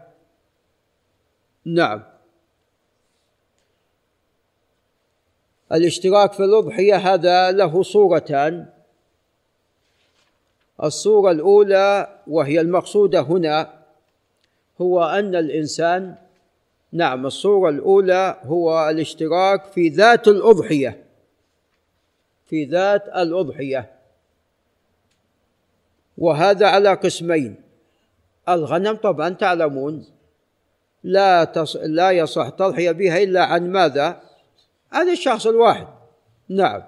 [1.66, 2.04] نعم.
[5.74, 8.66] الاشتراك في الاضحيه هذا له صورتان.
[10.84, 13.74] الصورة الأولى وهي المقصودة هنا
[14.82, 16.16] هو أن الإنسان
[16.92, 21.04] نعم الصورة الأولى هو الاشتراك في ذات الأضحية
[22.46, 23.92] في ذات الأضحية.
[26.18, 27.56] وهذا على قسمين.
[28.50, 30.06] الغنم طبعا تعلمون
[31.04, 31.76] لا تص...
[31.76, 34.31] لا يصح تضحية بها إلا عن ماذا؟
[34.92, 35.88] عن الشخص الواحد.
[36.50, 36.82] نعم.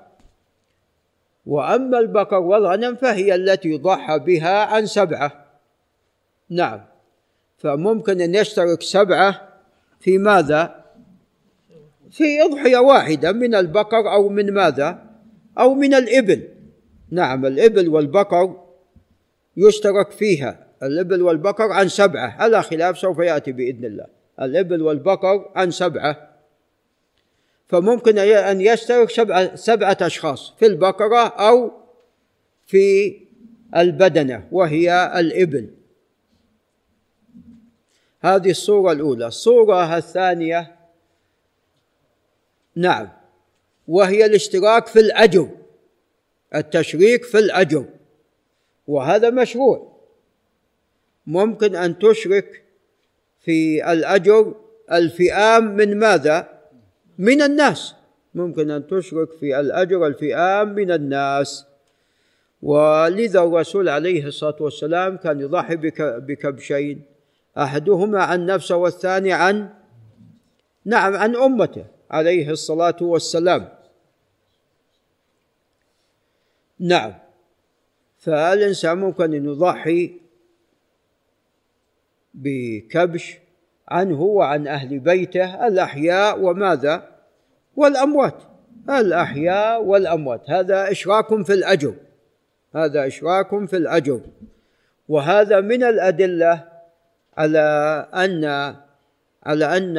[1.45, 5.45] وأما البقر والغنم فهي التي يضحى بها عن سبعة.
[6.49, 6.81] نعم.
[7.57, 9.49] فممكن أن يشترك سبعة
[9.99, 10.83] في ماذا؟
[12.11, 15.03] في أضحية واحدة من البقر أو من ماذا؟
[15.59, 16.47] أو من الإبل.
[17.11, 17.45] نعم.
[17.45, 18.63] الإبل والبقر
[19.57, 20.67] يشترك فيها.
[20.83, 22.35] الإبل والبقر عن سبعة.
[22.39, 24.05] على خلاف سوف يأتي بإذن الله.
[24.41, 26.32] الإبل والبقر عن سبعة.
[27.73, 31.71] فممكن أن يشترك سبعة, سبعة أشخاص في البقرة أو
[32.65, 33.17] في
[33.75, 35.69] البدنة وهي الإبل.
[38.21, 39.27] هذه الصورة الأولى.
[39.27, 40.75] الصورة الثانية
[42.75, 43.09] نعم
[43.87, 45.49] وهي الاشتراك في الأجر
[46.55, 47.85] التشريك في الأجر
[48.87, 49.97] وهذا مشروع.
[51.27, 52.63] ممكن أن تشرك
[53.41, 54.55] في الأجر
[54.91, 56.52] الفئام من ماذا؟
[57.17, 57.95] من الناس.
[58.35, 61.65] ممكن أن تشرك في الأجر الفئام من الناس.
[62.61, 67.01] ولذا الرسول عليه الصلاة والسلام كان يضحي بكبشين.
[67.57, 69.69] أحدهما عن نفسه والثاني عن
[70.85, 73.69] نعم عن أمته عليه الصلاة والسلام.
[76.79, 77.13] نعم.
[78.19, 80.19] فالإنسان ممكن أن يضحي
[82.33, 83.37] بكبش
[83.93, 87.03] عنه وعن أهل بيته الأحياء وماذا؟
[87.75, 88.43] والأموات.
[88.89, 90.49] الأحياء والأموات.
[90.49, 91.93] هذا إشراك في الأجر
[92.75, 94.21] هذا إشراك في الأجر
[95.09, 96.63] وهذا من الأدلة
[97.37, 97.59] على
[98.13, 98.45] أن
[99.43, 99.97] على أن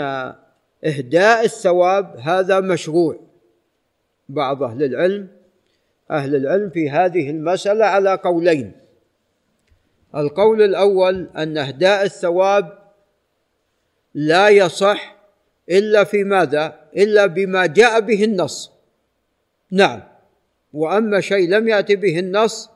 [0.84, 3.16] إهداء الثواب هذا مشروع.
[4.28, 5.28] بعض أهل العلم
[6.10, 8.72] أهل العلم في هذه المسألة على قولين.
[10.14, 12.83] القول الأول أن إهداء الثواب
[14.14, 15.16] لا يصح
[15.70, 18.70] إلا في ماذا؟ إلا بما جاء به النص.
[19.70, 20.02] نعم.
[20.72, 22.70] وأما شيء لم يأتي به النص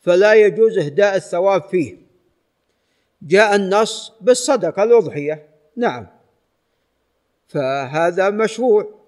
[0.00, 1.96] فلا يجوز إهداء الثواب فيه.
[3.22, 5.46] جاء النص بالصدقة الأضحية.
[5.76, 6.06] نعم.
[7.48, 9.00] فهذا مشروع.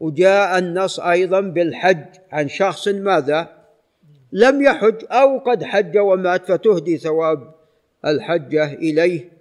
[0.00, 3.64] وجاء النص أيضا بالحج عن شخص ماذا؟
[4.32, 7.54] لم يحج أو قد حج ومات فتهدي ثواب
[8.04, 9.33] الحجة إليه.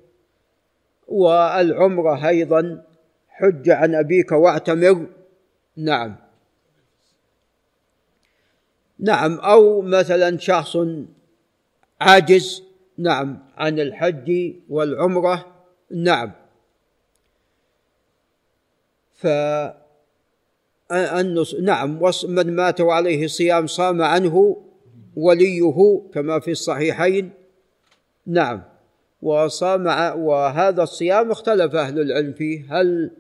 [1.08, 2.84] والعمرة أيضا
[3.30, 5.08] حج عن أبيك واعتمر.
[5.78, 6.16] نعم.
[9.00, 10.78] نعم أو مثلا شخص
[12.02, 12.64] عاجز.
[12.98, 15.66] نعم عن الحج والعمرة.
[15.92, 16.32] نعم.
[19.14, 19.28] ف
[21.62, 24.58] نعم من مات وعليه صيام صام عنه
[25.16, 27.32] وليه كما في الصحيحين.
[28.26, 28.73] نعم.
[29.24, 29.88] وصام
[30.20, 32.80] وهذا الصيام اختلف أهل العلم فيه.
[32.80, 33.12] هل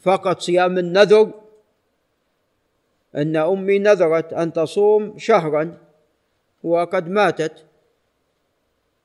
[0.00, 1.32] فقط صيام النذر؟
[3.16, 5.78] أن أمي نذرت أن تصوم شهرا
[6.62, 7.64] وقد ماتت.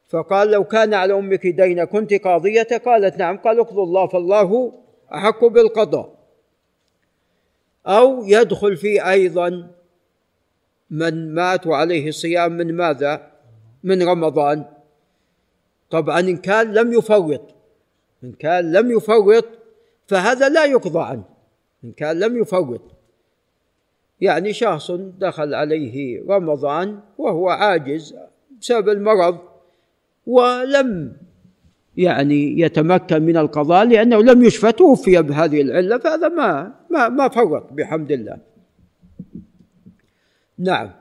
[0.10, 3.38] فقال لو كان على أمك دين كنت قاضية قالت نعم.
[3.38, 4.74] قال اقضوا الله فالله
[5.14, 6.14] أحق بالقضاء.
[7.88, 9.68] أو يدخل فيه أيضا
[10.90, 13.32] من مات وعليه صيام من ماذا؟
[13.84, 14.73] من رمضان.
[15.94, 17.56] طبعا إن كان لم يفوت
[18.24, 19.48] إن كان لم يفوت
[20.08, 21.24] فهذا لا يقضى عنه
[21.84, 22.92] إن كان لم يفوت.
[24.22, 28.16] يعني شخص دخل عليه رمضان وهو عاجز
[28.62, 29.40] بسبب المرض
[30.28, 31.18] ولم
[31.98, 37.74] يعني يتمكن من القضاء لأنه لم يشفى توفي بهذه العلة فهذا ما ما ما فرط
[37.74, 38.38] بحمد الله.
[40.58, 40.92] نعم.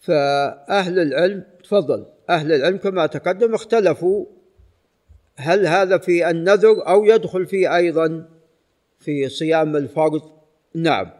[0.00, 2.17] فأهل العلم تفضل.
[2.30, 4.26] أهل العلم كما تقدم اختلفوا
[5.36, 8.28] هل هذا في النذر أو يدخل فيه أيضا
[8.98, 10.22] في صيام الفرض؟
[10.74, 11.10] نعم.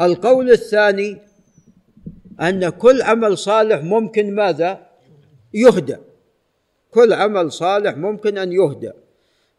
[0.00, 1.18] القول الثاني
[2.40, 4.86] أن كل عمل صالح ممكن ماذا؟
[5.54, 5.96] يهدى
[6.90, 8.92] كل عمل صالح ممكن أن يهدى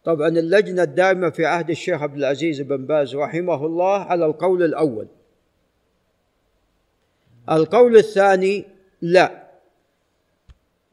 [0.04, 5.08] طبعا اللجنة الدائمة في عهد الشيخ عبد العزيز بن باز رحمه الله على القول الأول.
[7.50, 9.48] القول الثاني لا.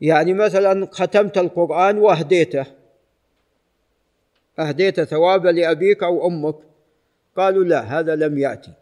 [0.00, 2.66] يعني مثلا ختمت القرآن وأهديته.
[4.58, 6.56] أهديت ثوابا لأبيك أو أمك.
[7.36, 8.72] قالوا لا هذا لم يأتي.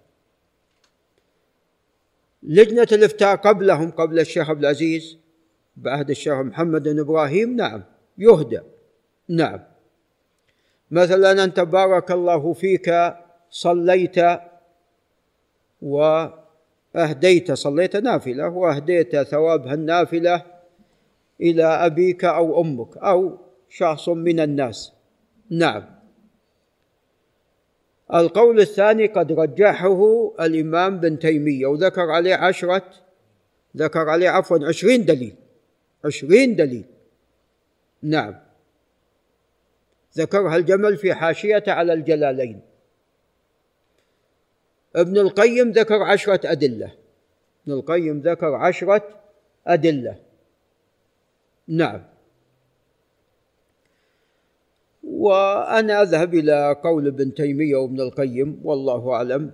[2.43, 5.19] لجنة الإفتاء قبلهم قبل الشيخ عبد العزيز
[5.77, 7.83] بعهد الشيخ محمد بن إبراهيم نعم
[8.19, 8.61] يهدى.
[9.29, 9.61] نعم.
[10.91, 13.15] مثلا أنت بارك الله فيك
[13.51, 14.17] صليت
[16.95, 20.43] وأهديت صليت نافلة وأهديت ثوابها النافلة
[21.41, 23.39] إلى أبيك أو أمك أو
[23.69, 24.93] شخص من الناس.
[25.51, 25.85] نعم.
[28.15, 32.83] القول الثاني قد رجحه الإمام بن تيمية وذكر عليه عشرة
[33.77, 35.35] ذكر عليه عفوا عشرين دليل
[36.05, 36.85] عشرين دليل.
[38.03, 38.35] نعم.
[40.19, 42.72] ذكرها الجمل في حاشية على الجلالين.
[44.97, 46.93] ابن القيم ذكر عشرة أدلة.
[47.65, 49.03] ابن القيم ذكر عشرة
[49.67, 50.19] أدلة.
[51.69, 52.03] نعم.
[55.03, 59.53] وأنا أذهب إلى قول ابن تيمية وابن القيم والله أعلم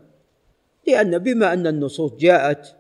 [0.87, 2.77] لأن بما أن النصوص جاءت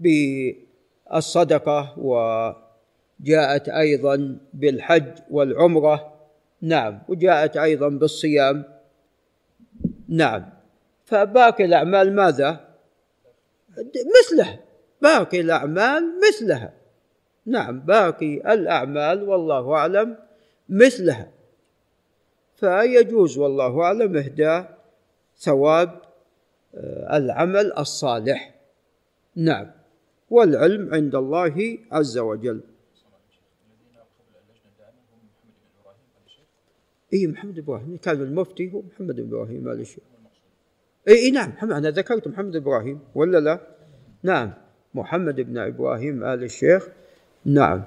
[0.00, 6.12] بالصدقة وجاءت أيضا بالحج والعمرة
[6.60, 8.64] نعم وجاءت أيضا بالصيام
[10.08, 10.61] نعم.
[11.12, 12.68] فباقي الأعمال ماذا؟
[14.20, 14.60] مثلها.
[15.02, 16.74] باقي الأعمال مثلها.
[17.46, 20.18] نعم باقي الأعمال والله أعلم
[20.68, 21.30] مثلها.
[22.54, 24.78] فيجوز والله أعلم إهداء
[25.36, 26.02] ثواب
[26.74, 28.54] آه، العمل الصالح.
[29.36, 29.70] نعم.
[30.30, 32.60] والعلم عند الله عز وجل.
[37.12, 37.96] اي محمد إبراهيم.
[37.96, 40.11] كان المفتي هو محمد إبراهيم آل الشيخ.
[41.08, 43.60] اي اي نعم أنا ذكرت محمد إبراهيم ولا لا؟
[44.22, 44.52] نعم
[44.94, 46.88] محمد بن إبراهيم آل الشيخ
[47.44, 47.82] نعم.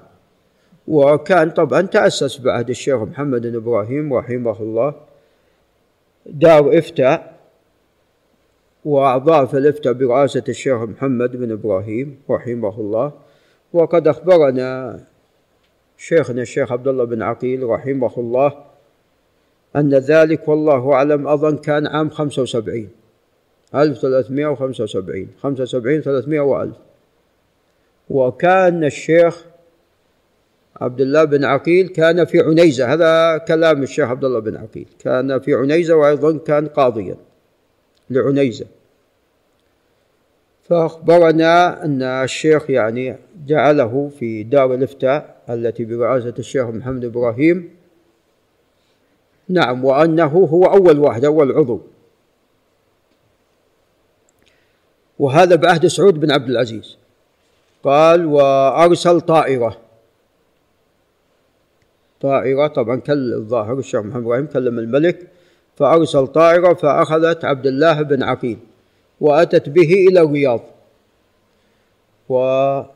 [0.88, 4.94] وكان طبعا تأسس بعهد الشيخ محمد بن إبراهيم رحمه الله
[6.26, 7.36] دار إفتاء
[8.84, 13.12] وأعضاء في الإفتاء برئاسة الشيخ محمد بن إبراهيم رحمه الله.
[13.72, 15.00] وقد أخبرنا
[15.96, 18.64] شيخنا الشيخ عبد الله بن عقيل رحمه الله
[19.76, 22.88] أن ذلك والله أعلم أظن كان عام 75
[23.74, 26.76] 1375 75 300 وألف.
[28.10, 29.44] وكان الشيخ
[30.80, 32.92] عبد الله بن عقيل كان في عنيزة.
[32.92, 34.86] هذا كلام الشيخ عبد الله بن عقيل.
[34.98, 37.16] كان في عنيزة وأيضا كان قاضيا
[38.10, 38.66] لعنيزة.
[40.62, 47.70] فأخبرنا أن الشيخ يعني جعله في دار الإفتاء التي برئاسة الشيخ محمد إبراهيم.
[49.48, 51.80] نعم وأنه هو أول واحد أول عضو.
[55.18, 56.96] وهذا بعهد سعود بن عبد العزيز.
[57.84, 59.76] قال وأرسل طائرة.
[62.20, 65.26] طائرة طبعا كل الظاهر الشيخ محمد إبراهيم كلم الملك
[65.76, 68.58] فأرسل طائرة فأخذت عبد الله بن عقيل
[69.20, 70.60] وأتت به إلى الرياض.
[72.28, 72.92] وصار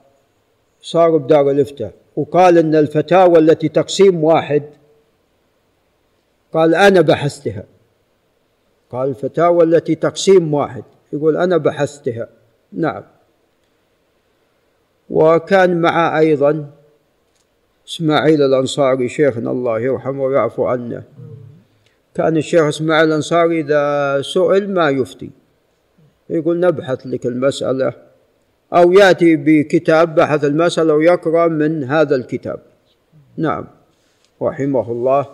[1.16, 1.92] بدار الإفتاء.
[2.16, 4.62] وقال إن الفتاوى التي تقسيم واحد.
[6.52, 7.64] قال أنا بحثتها.
[8.90, 10.84] قال الفتاوى التي تقسيم واحد.
[11.12, 12.28] يقول أنا بحثتها.
[12.72, 13.02] نعم.
[15.10, 16.70] وكان مع أيضا
[17.88, 21.02] إسماعيل الأنصاري شيخنا الله يرحمه ويعفو عنه.
[22.14, 25.30] كان الشيخ إسماعيل الأنصاري إذا سئل ما يفتي.
[26.30, 27.92] يقول نبحث لك المسألة
[28.72, 32.60] أو يأتي بكتاب بحث المسألة ويقرأ من هذا الكتاب.
[33.36, 33.66] نعم.
[34.42, 35.26] رحمه الله.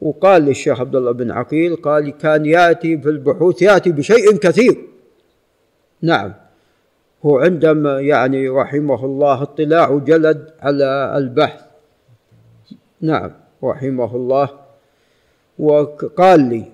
[0.00, 4.89] وقال للشيخ عبد الله بن عقيل قال كان يأتي في البحوث يأتي بشيء كثير.
[6.02, 6.32] نعم.
[7.26, 11.60] هو عندما يعني رحمه الله اطلاع جلد على البحث.
[13.00, 13.30] نعم
[13.64, 14.48] رحمه الله.
[15.58, 16.64] وقال لي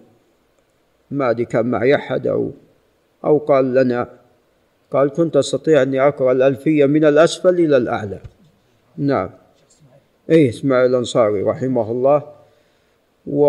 [1.11, 2.51] ما أدري كان معي أحد أو
[3.25, 4.09] أو قال لنا
[4.91, 8.19] قال كنت أستطيع أني أقرأ الألفية من الأسفل إلى الأعلى.
[8.97, 9.31] نعم.
[10.31, 12.23] إيه إسماعيل الأنصاري رحمه الله.
[13.27, 13.47] و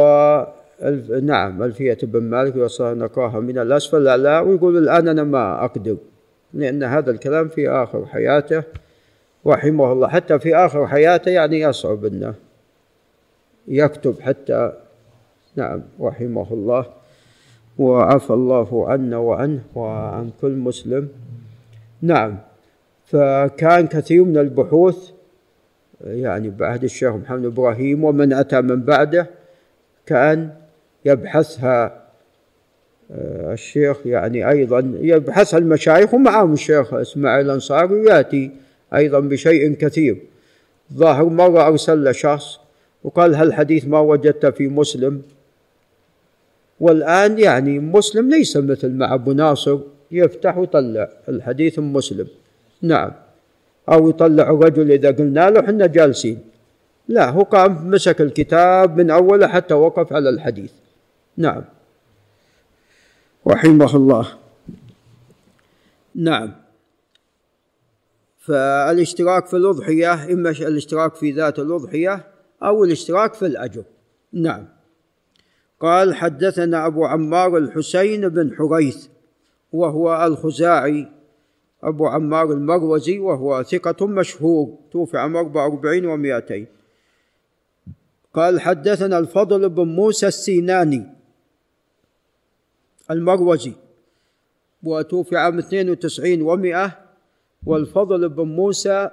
[1.23, 3.97] نعم ألفية ابن مالك وصار نقراها من الأسفل.
[3.97, 5.97] الأعلى ويقول الآن أنا ما أقدر
[6.53, 8.63] لأن هذا الكلام في آخر حياته
[9.47, 10.07] رحمه الله.
[10.07, 12.33] حتى في آخر حياته يعني يصعب أنه
[13.67, 14.73] يكتب حتى
[15.55, 16.85] نعم رحمه الله.
[17.77, 21.07] وعفى الله عنا وعنه وعن كل مسلم.
[22.01, 22.37] نعم
[23.05, 25.11] فكان كثير من البحوث
[26.01, 29.27] يعني بعهد الشيخ محمد إبراهيم ومن أتى من بعده
[30.05, 30.49] كان
[31.07, 32.07] يبحثها
[33.11, 38.51] آه، الشيخ يعني أيضا يبحثها المشايخ ومعهم الشيخ إسماعيل الانصاري ويأتي
[38.93, 40.17] أيضا بشيء كثير.
[40.93, 42.59] ظاهر مرة أرسل له شخص
[43.03, 45.21] وقال هل حديث ما وجدت في مسلم.
[46.79, 49.79] والآن يعني مسلم ليس مثل مع أبو ناصر
[50.11, 52.27] يفتح ويطلع الحديث مسلم.
[52.81, 53.11] نعم.
[53.89, 56.39] أو يطلع الرجل إذا قلنا له حنا جالسين.
[57.07, 60.71] لا هو قام مسك الكتاب من أوله حتى وقف على الحديث.
[61.37, 61.63] نعم.
[63.47, 64.27] رحمه الله.
[66.15, 66.51] نعم.
[68.39, 72.27] فالاشتراك في الأضحية إما الاشتراك في ذات الأضحية
[72.63, 73.83] أو الاشتراك في الأجر.
[74.33, 74.67] نعم.
[75.79, 79.07] قال حدثنا أبو عمار الحسين بن حريث
[79.73, 81.07] وهو الخزاعي.
[81.83, 86.67] أبو عمار المروزي وهو ثقة مشهور توفي عام 44 ومائتين.
[88.33, 91.16] قال حدثنا الفضل بن موسى السيناني
[93.11, 93.73] المروزي
[94.83, 96.97] وتوفي عام 92 ومائة
[97.65, 99.09] والفضل بن موسى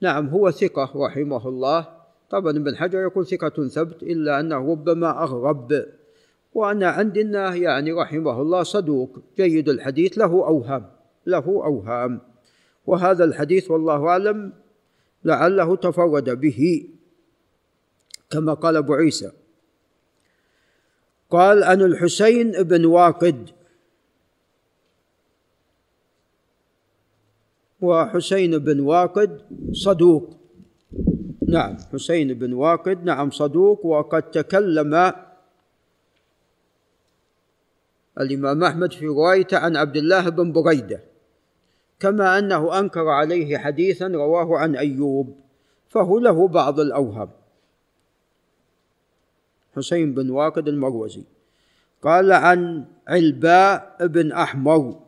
[0.00, 1.88] نعم هو ثقة رحمه الله.
[2.30, 5.84] طبعا ابن حجر يقول ثقة ثبت إلا أنه ربما أغرب.
[6.54, 10.86] وأنا عندي أنه يعني رحمه الله صدوق جيد الحديث له أوهام
[11.26, 12.20] له أوهام.
[12.86, 14.52] وهذا الحديث والله أعلم
[15.24, 16.88] لعله تفرد به
[18.30, 19.30] كما قال أبو عيسى.
[21.34, 23.50] قال عن الحسين بن واقد.
[27.80, 29.40] وحسين بن واقد
[29.72, 30.30] صدوق.
[31.48, 33.86] نعم حسين بن واقد نعم صدوق.
[33.86, 35.12] وقد تكلم
[38.20, 41.00] الإمام أحمد في روايته عن عبد الله بن بريدة.
[42.00, 45.36] كما أنه أنكر عليه حديثا رواه عن أيوب.
[45.88, 47.43] فهو له بعض الأوهام.
[49.76, 51.22] حسين بن واقد المروزي.
[52.02, 55.00] قال عن علباء بن أحمر.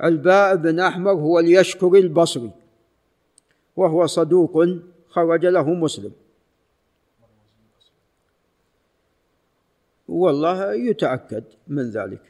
[0.00, 2.50] علباء بن أحمر هو اليشكري البصري
[3.76, 4.68] وهو صدوق
[5.08, 6.12] خرج له مسلم.
[10.08, 12.22] والله يتأكد من ذلك.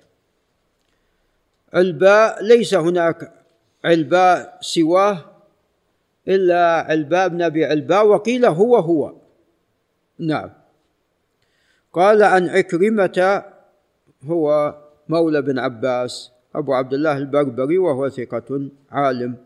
[1.72, 3.32] علباء ليس هناك
[3.84, 5.24] علباء سواه
[6.28, 9.23] إلا علباء بن أبي علباء وقيل هو هو.
[10.18, 10.50] نعم.
[11.92, 13.42] قال عن عكرمة
[14.24, 14.74] هو
[15.08, 19.36] مولى بن عباس أبو عبد الله البربري وهو ثقة عالم.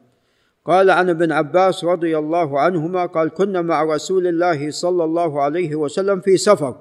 [0.65, 5.75] قال عن ابن عباس رضي الله عنهما قال كنا مع رسول الله صلى الله عليه
[5.75, 6.81] وسلم في سفر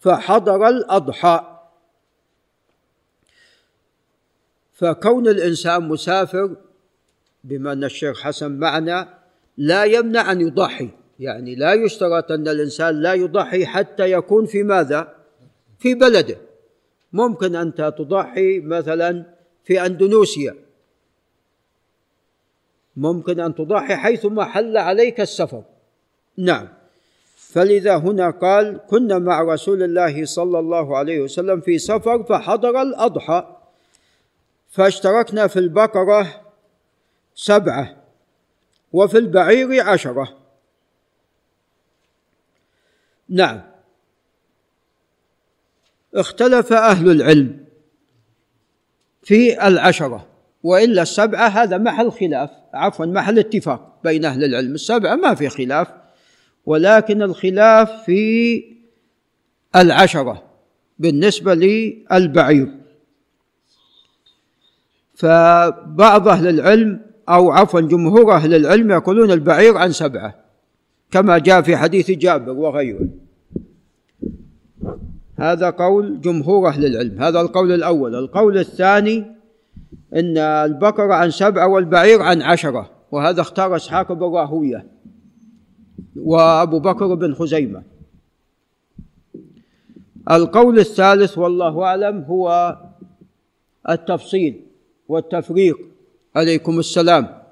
[0.00, 1.58] فحضر الأضحى.
[4.72, 6.56] فكون الإنسان مسافر
[7.44, 9.18] بما أن الشيخ حسن معنا
[9.56, 11.01] لا يمنع أن يضحي.
[11.22, 15.14] يعني لا يشترط أن الإنسان لا يضحي حتى يكون في ماذا؟
[15.78, 16.36] في بلده.
[17.12, 19.24] ممكن أنت تضحي مثلا
[19.64, 20.54] في أندونيسيا.
[22.96, 25.62] ممكن أن تضحي حيثما حل عليك السفر.
[26.36, 26.68] نعم.
[27.36, 33.56] فلذا هنا قال كنا مع رسول الله صلى الله عليه وسلم في سفر فحضر الأضحى
[34.70, 36.40] فاشتركنا في البقرة
[37.34, 37.96] سبعة
[38.92, 40.41] وفي البعير عشرة.
[43.32, 43.60] نعم.
[46.14, 47.64] اختلف أهل العلم
[49.22, 50.26] في العشرة
[50.62, 54.74] وإلا السبعة هذا محل خلاف عفوا محل اتفاق بين أهل العلم.
[54.74, 55.88] السبعة ما في خلاف
[56.66, 58.64] ولكن الخلاف في
[59.76, 60.42] العشرة
[60.98, 62.68] بالنسبة للبعير.
[65.14, 70.42] فبعض أهل العلم أو عفوا جمهور أهل العلم يقولون البعير عن سبعة
[71.10, 73.21] كما جاء في حديث جابر وغيره.
[75.38, 77.22] هذا قول جمهور أهل العلم.
[77.22, 78.14] هذا القول الأول.
[78.14, 79.26] القول الثاني
[80.14, 84.86] إن البقره عن سبعة والبعير عن عشرة وهذا اختار إسحاق بن راهوية
[86.16, 87.82] وأبو بكر بن خزيمة.
[90.30, 92.76] القول الثالث والله أعلم هو
[93.88, 94.60] التفصيل
[95.08, 95.78] والتفريق.
[96.36, 97.42] عليكم السلام.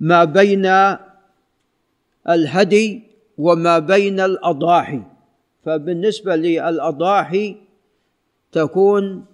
[0.00, 0.66] ما بين
[2.28, 3.02] الهدي
[3.38, 5.02] وما بين الأضاحي.
[5.62, 7.56] فبالنسبة للأضاحي
[8.52, 9.24] تكون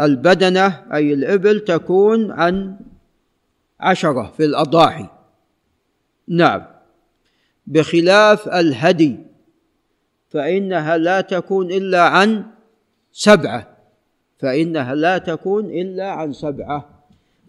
[0.00, 2.76] البدنة أي الإبل تكون عن
[3.80, 5.06] عشرة في الأضاحي.
[6.28, 6.62] نعم.
[7.66, 9.16] بخلاف الهدي
[10.28, 12.44] فإنها لا تكون إلا عن
[13.12, 13.68] سبعة.
[14.38, 16.88] فإنها لا تكون إلا عن سبعة.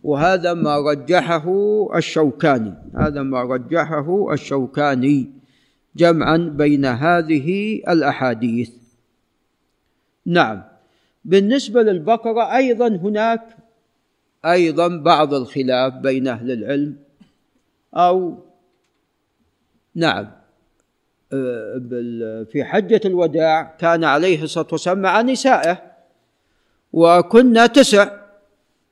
[0.04, 1.48] وهذا ما رجحه
[1.96, 2.74] الشوكاني.
[2.96, 5.35] هذا ما رجحه الشوكاني.
[5.96, 8.72] جمعا بين هذه الأحاديث.
[10.26, 10.64] نعم
[11.26, 13.58] بالنسبة للبقرة أيضا هناك
[14.46, 16.98] أيضا بعض الخلاف بين أهل العلم
[17.93, 18.38] أو
[19.96, 20.32] نعم
[22.52, 25.82] في حجة الوداع كان عليه الصلاة والسلام مع نسائه
[26.93, 28.18] وكنا تسع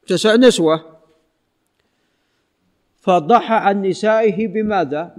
[0.07, 0.99] تسع نسوة.
[3.01, 5.15] فضحى عن نسائه بماذا؟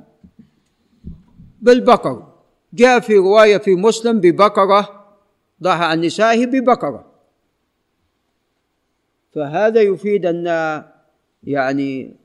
[1.64, 2.34] بالبقر
[2.74, 5.06] جاء في رواية في مسلم ببقرة
[5.62, 7.04] ضحى عن نسائه ببقرة.
[9.34, 10.44] فهذا يفيد أن
[11.44, 12.16] يعني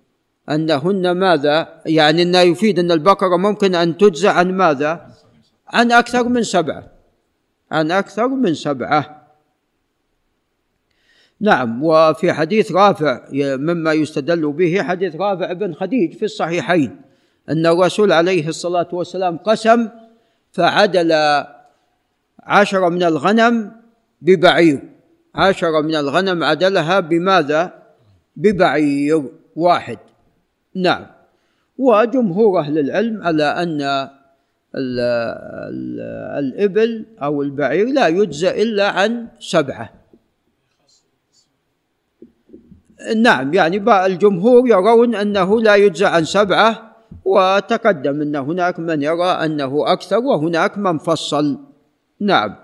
[0.49, 5.15] أنهن ماذا؟ يعني انه يفيد أن البقرة ممكن أن تجزى عن ماذا؟
[5.67, 6.91] عن أكثر من سبعة.
[7.71, 9.27] عن أكثر من سبعة.
[11.41, 17.08] نعم وفي حديث رافع مما يستدل به حديث رافع بن خديج في الصحيحين.
[17.49, 19.89] أن الرسول عليه الصلاة والسلام قسم
[20.51, 21.43] فعدل
[22.43, 23.71] عشرة من الغنم
[24.21, 24.79] ببعير.
[25.35, 27.73] عشرة من الغنم عدلها بماذا؟
[28.35, 29.23] ببعير
[29.55, 29.97] واحد.
[30.75, 31.05] نعم.
[31.77, 34.09] وجمهور أهل العلم على أن
[36.39, 39.89] الإبل أو البعير لا يجزى إلا عن سبعة.
[43.15, 43.53] نعم.
[43.53, 46.88] يعني الجمهور يرون أنه لا يجزى عن سبعة
[47.25, 51.59] وتقدم أن هناك من يرى أنه أكثر وهناك من فصل.
[52.19, 52.55] نعم.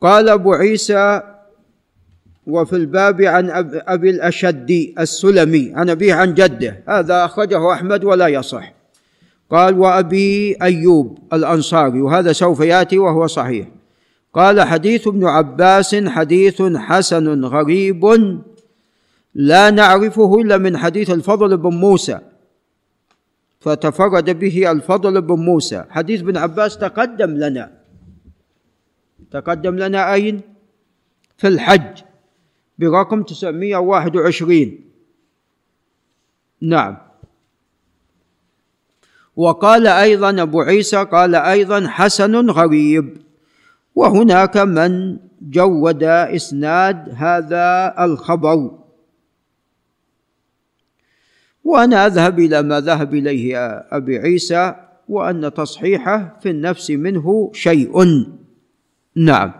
[0.00, 1.22] قال أبو عيسى
[2.46, 3.50] وفي الباب عن
[3.86, 8.72] أبي الأشدي السلمي عن أبيه عن جده هذا أخرجه أحمد ولا يصح.
[9.50, 13.68] قال وأبي أيوب الأنصاري وهذا سوف يأتي وهو صحيح.
[14.34, 18.04] قال حديث ابن عباس حديث حسن غريب
[19.38, 22.18] لا نعرفه إلا من حديث الفضل بن موسى.
[23.60, 25.84] فتفرد به الفضل بن موسى.
[25.90, 27.70] حديث ابن عباس تقدم لنا.
[29.30, 30.40] تقدم لنا أين؟
[31.36, 32.02] في الحج
[32.78, 34.84] برقم 921
[36.60, 36.96] نعم.
[39.36, 43.22] وقال أيضا أبو عيسى قال أيضا حسن غريب.
[43.94, 48.87] وهناك من جود إسناد هذا الخبر.
[51.68, 53.56] وأنا أذهب إلى ما ذهب إليه
[53.92, 54.74] أبي عيسى
[55.08, 57.92] وأن تصحيحه في النفس منه شيء.
[59.16, 59.52] نعم.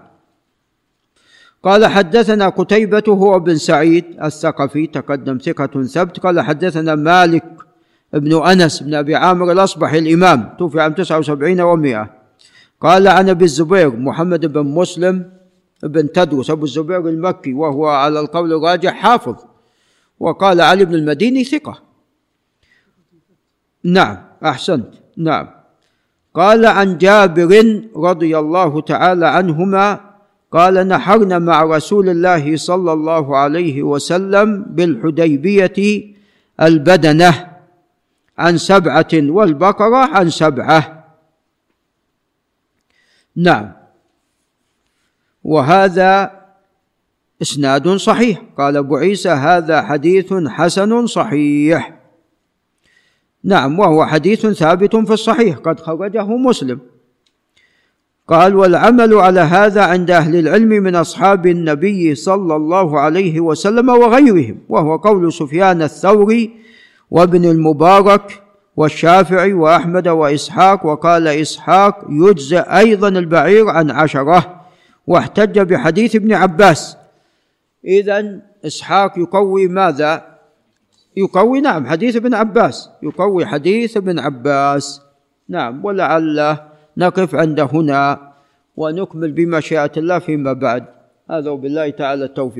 [1.63, 6.21] قال حدثنا قتيبة هو بن سعيد الثقفي تقدم ثقة ثبت.
[6.21, 7.45] قال حدثنا مالك
[8.13, 12.09] بن أنس بن أبي عامر الأصبحي الإمام توفي عام 79 و100
[12.81, 15.31] قال عن ابي الزبير محمد بن مسلم
[15.83, 19.37] بن تدرس أبو الزبير المكي وهو على القول الراجح حافظ.
[20.21, 21.88] وقال علي بن المديني ثقة.
[23.85, 24.95] نعم أحسنت.
[25.17, 25.47] نعم.
[26.35, 30.01] قال عن جابر رضي الله تعالى عنهما
[30.53, 36.05] قال نحرنا مع رسول الله صلى الله عليه وسلم بالحديبية
[36.63, 37.33] البدنة
[38.39, 41.05] عن سبعة والبقرة عن سبعة.
[43.37, 43.73] نعم.
[45.45, 46.39] وهذا
[47.43, 48.43] إسناد صحيح.
[48.59, 51.98] قال ابو عيسى هذا حديث حسن صحيح.
[53.45, 56.79] نعم وهو حديث ثابت في الصحيح قد خرجه مسلم.
[58.29, 64.59] قال والعمل على هذا عند أهل العلم من أصحاب النبي صلى الله عليه وسلم وغيرهم
[64.69, 66.51] وهو قول سفيان الثوري
[67.11, 68.43] وابن المبارك
[68.77, 74.61] والشافعي وأحمد وإسحاق وقال إسحاق يجزى أيضا البعير عن عشرة
[75.07, 76.97] واحتج بحديث ابن عباس.
[77.85, 80.28] اذا إسحاق يقوي ماذا؟
[81.17, 82.91] يقوي نعم حديث ابن عباس.
[83.03, 85.03] يقوي حديث ابن عباس.
[85.49, 86.57] نعم ولعل
[86.97, 88.33] نقف عند هنا
[88.77, 90.85] ونكمل بمشيئة الله فيما بعد.
[91.31, 92.57] هذا وبالله تعالى التوفيق.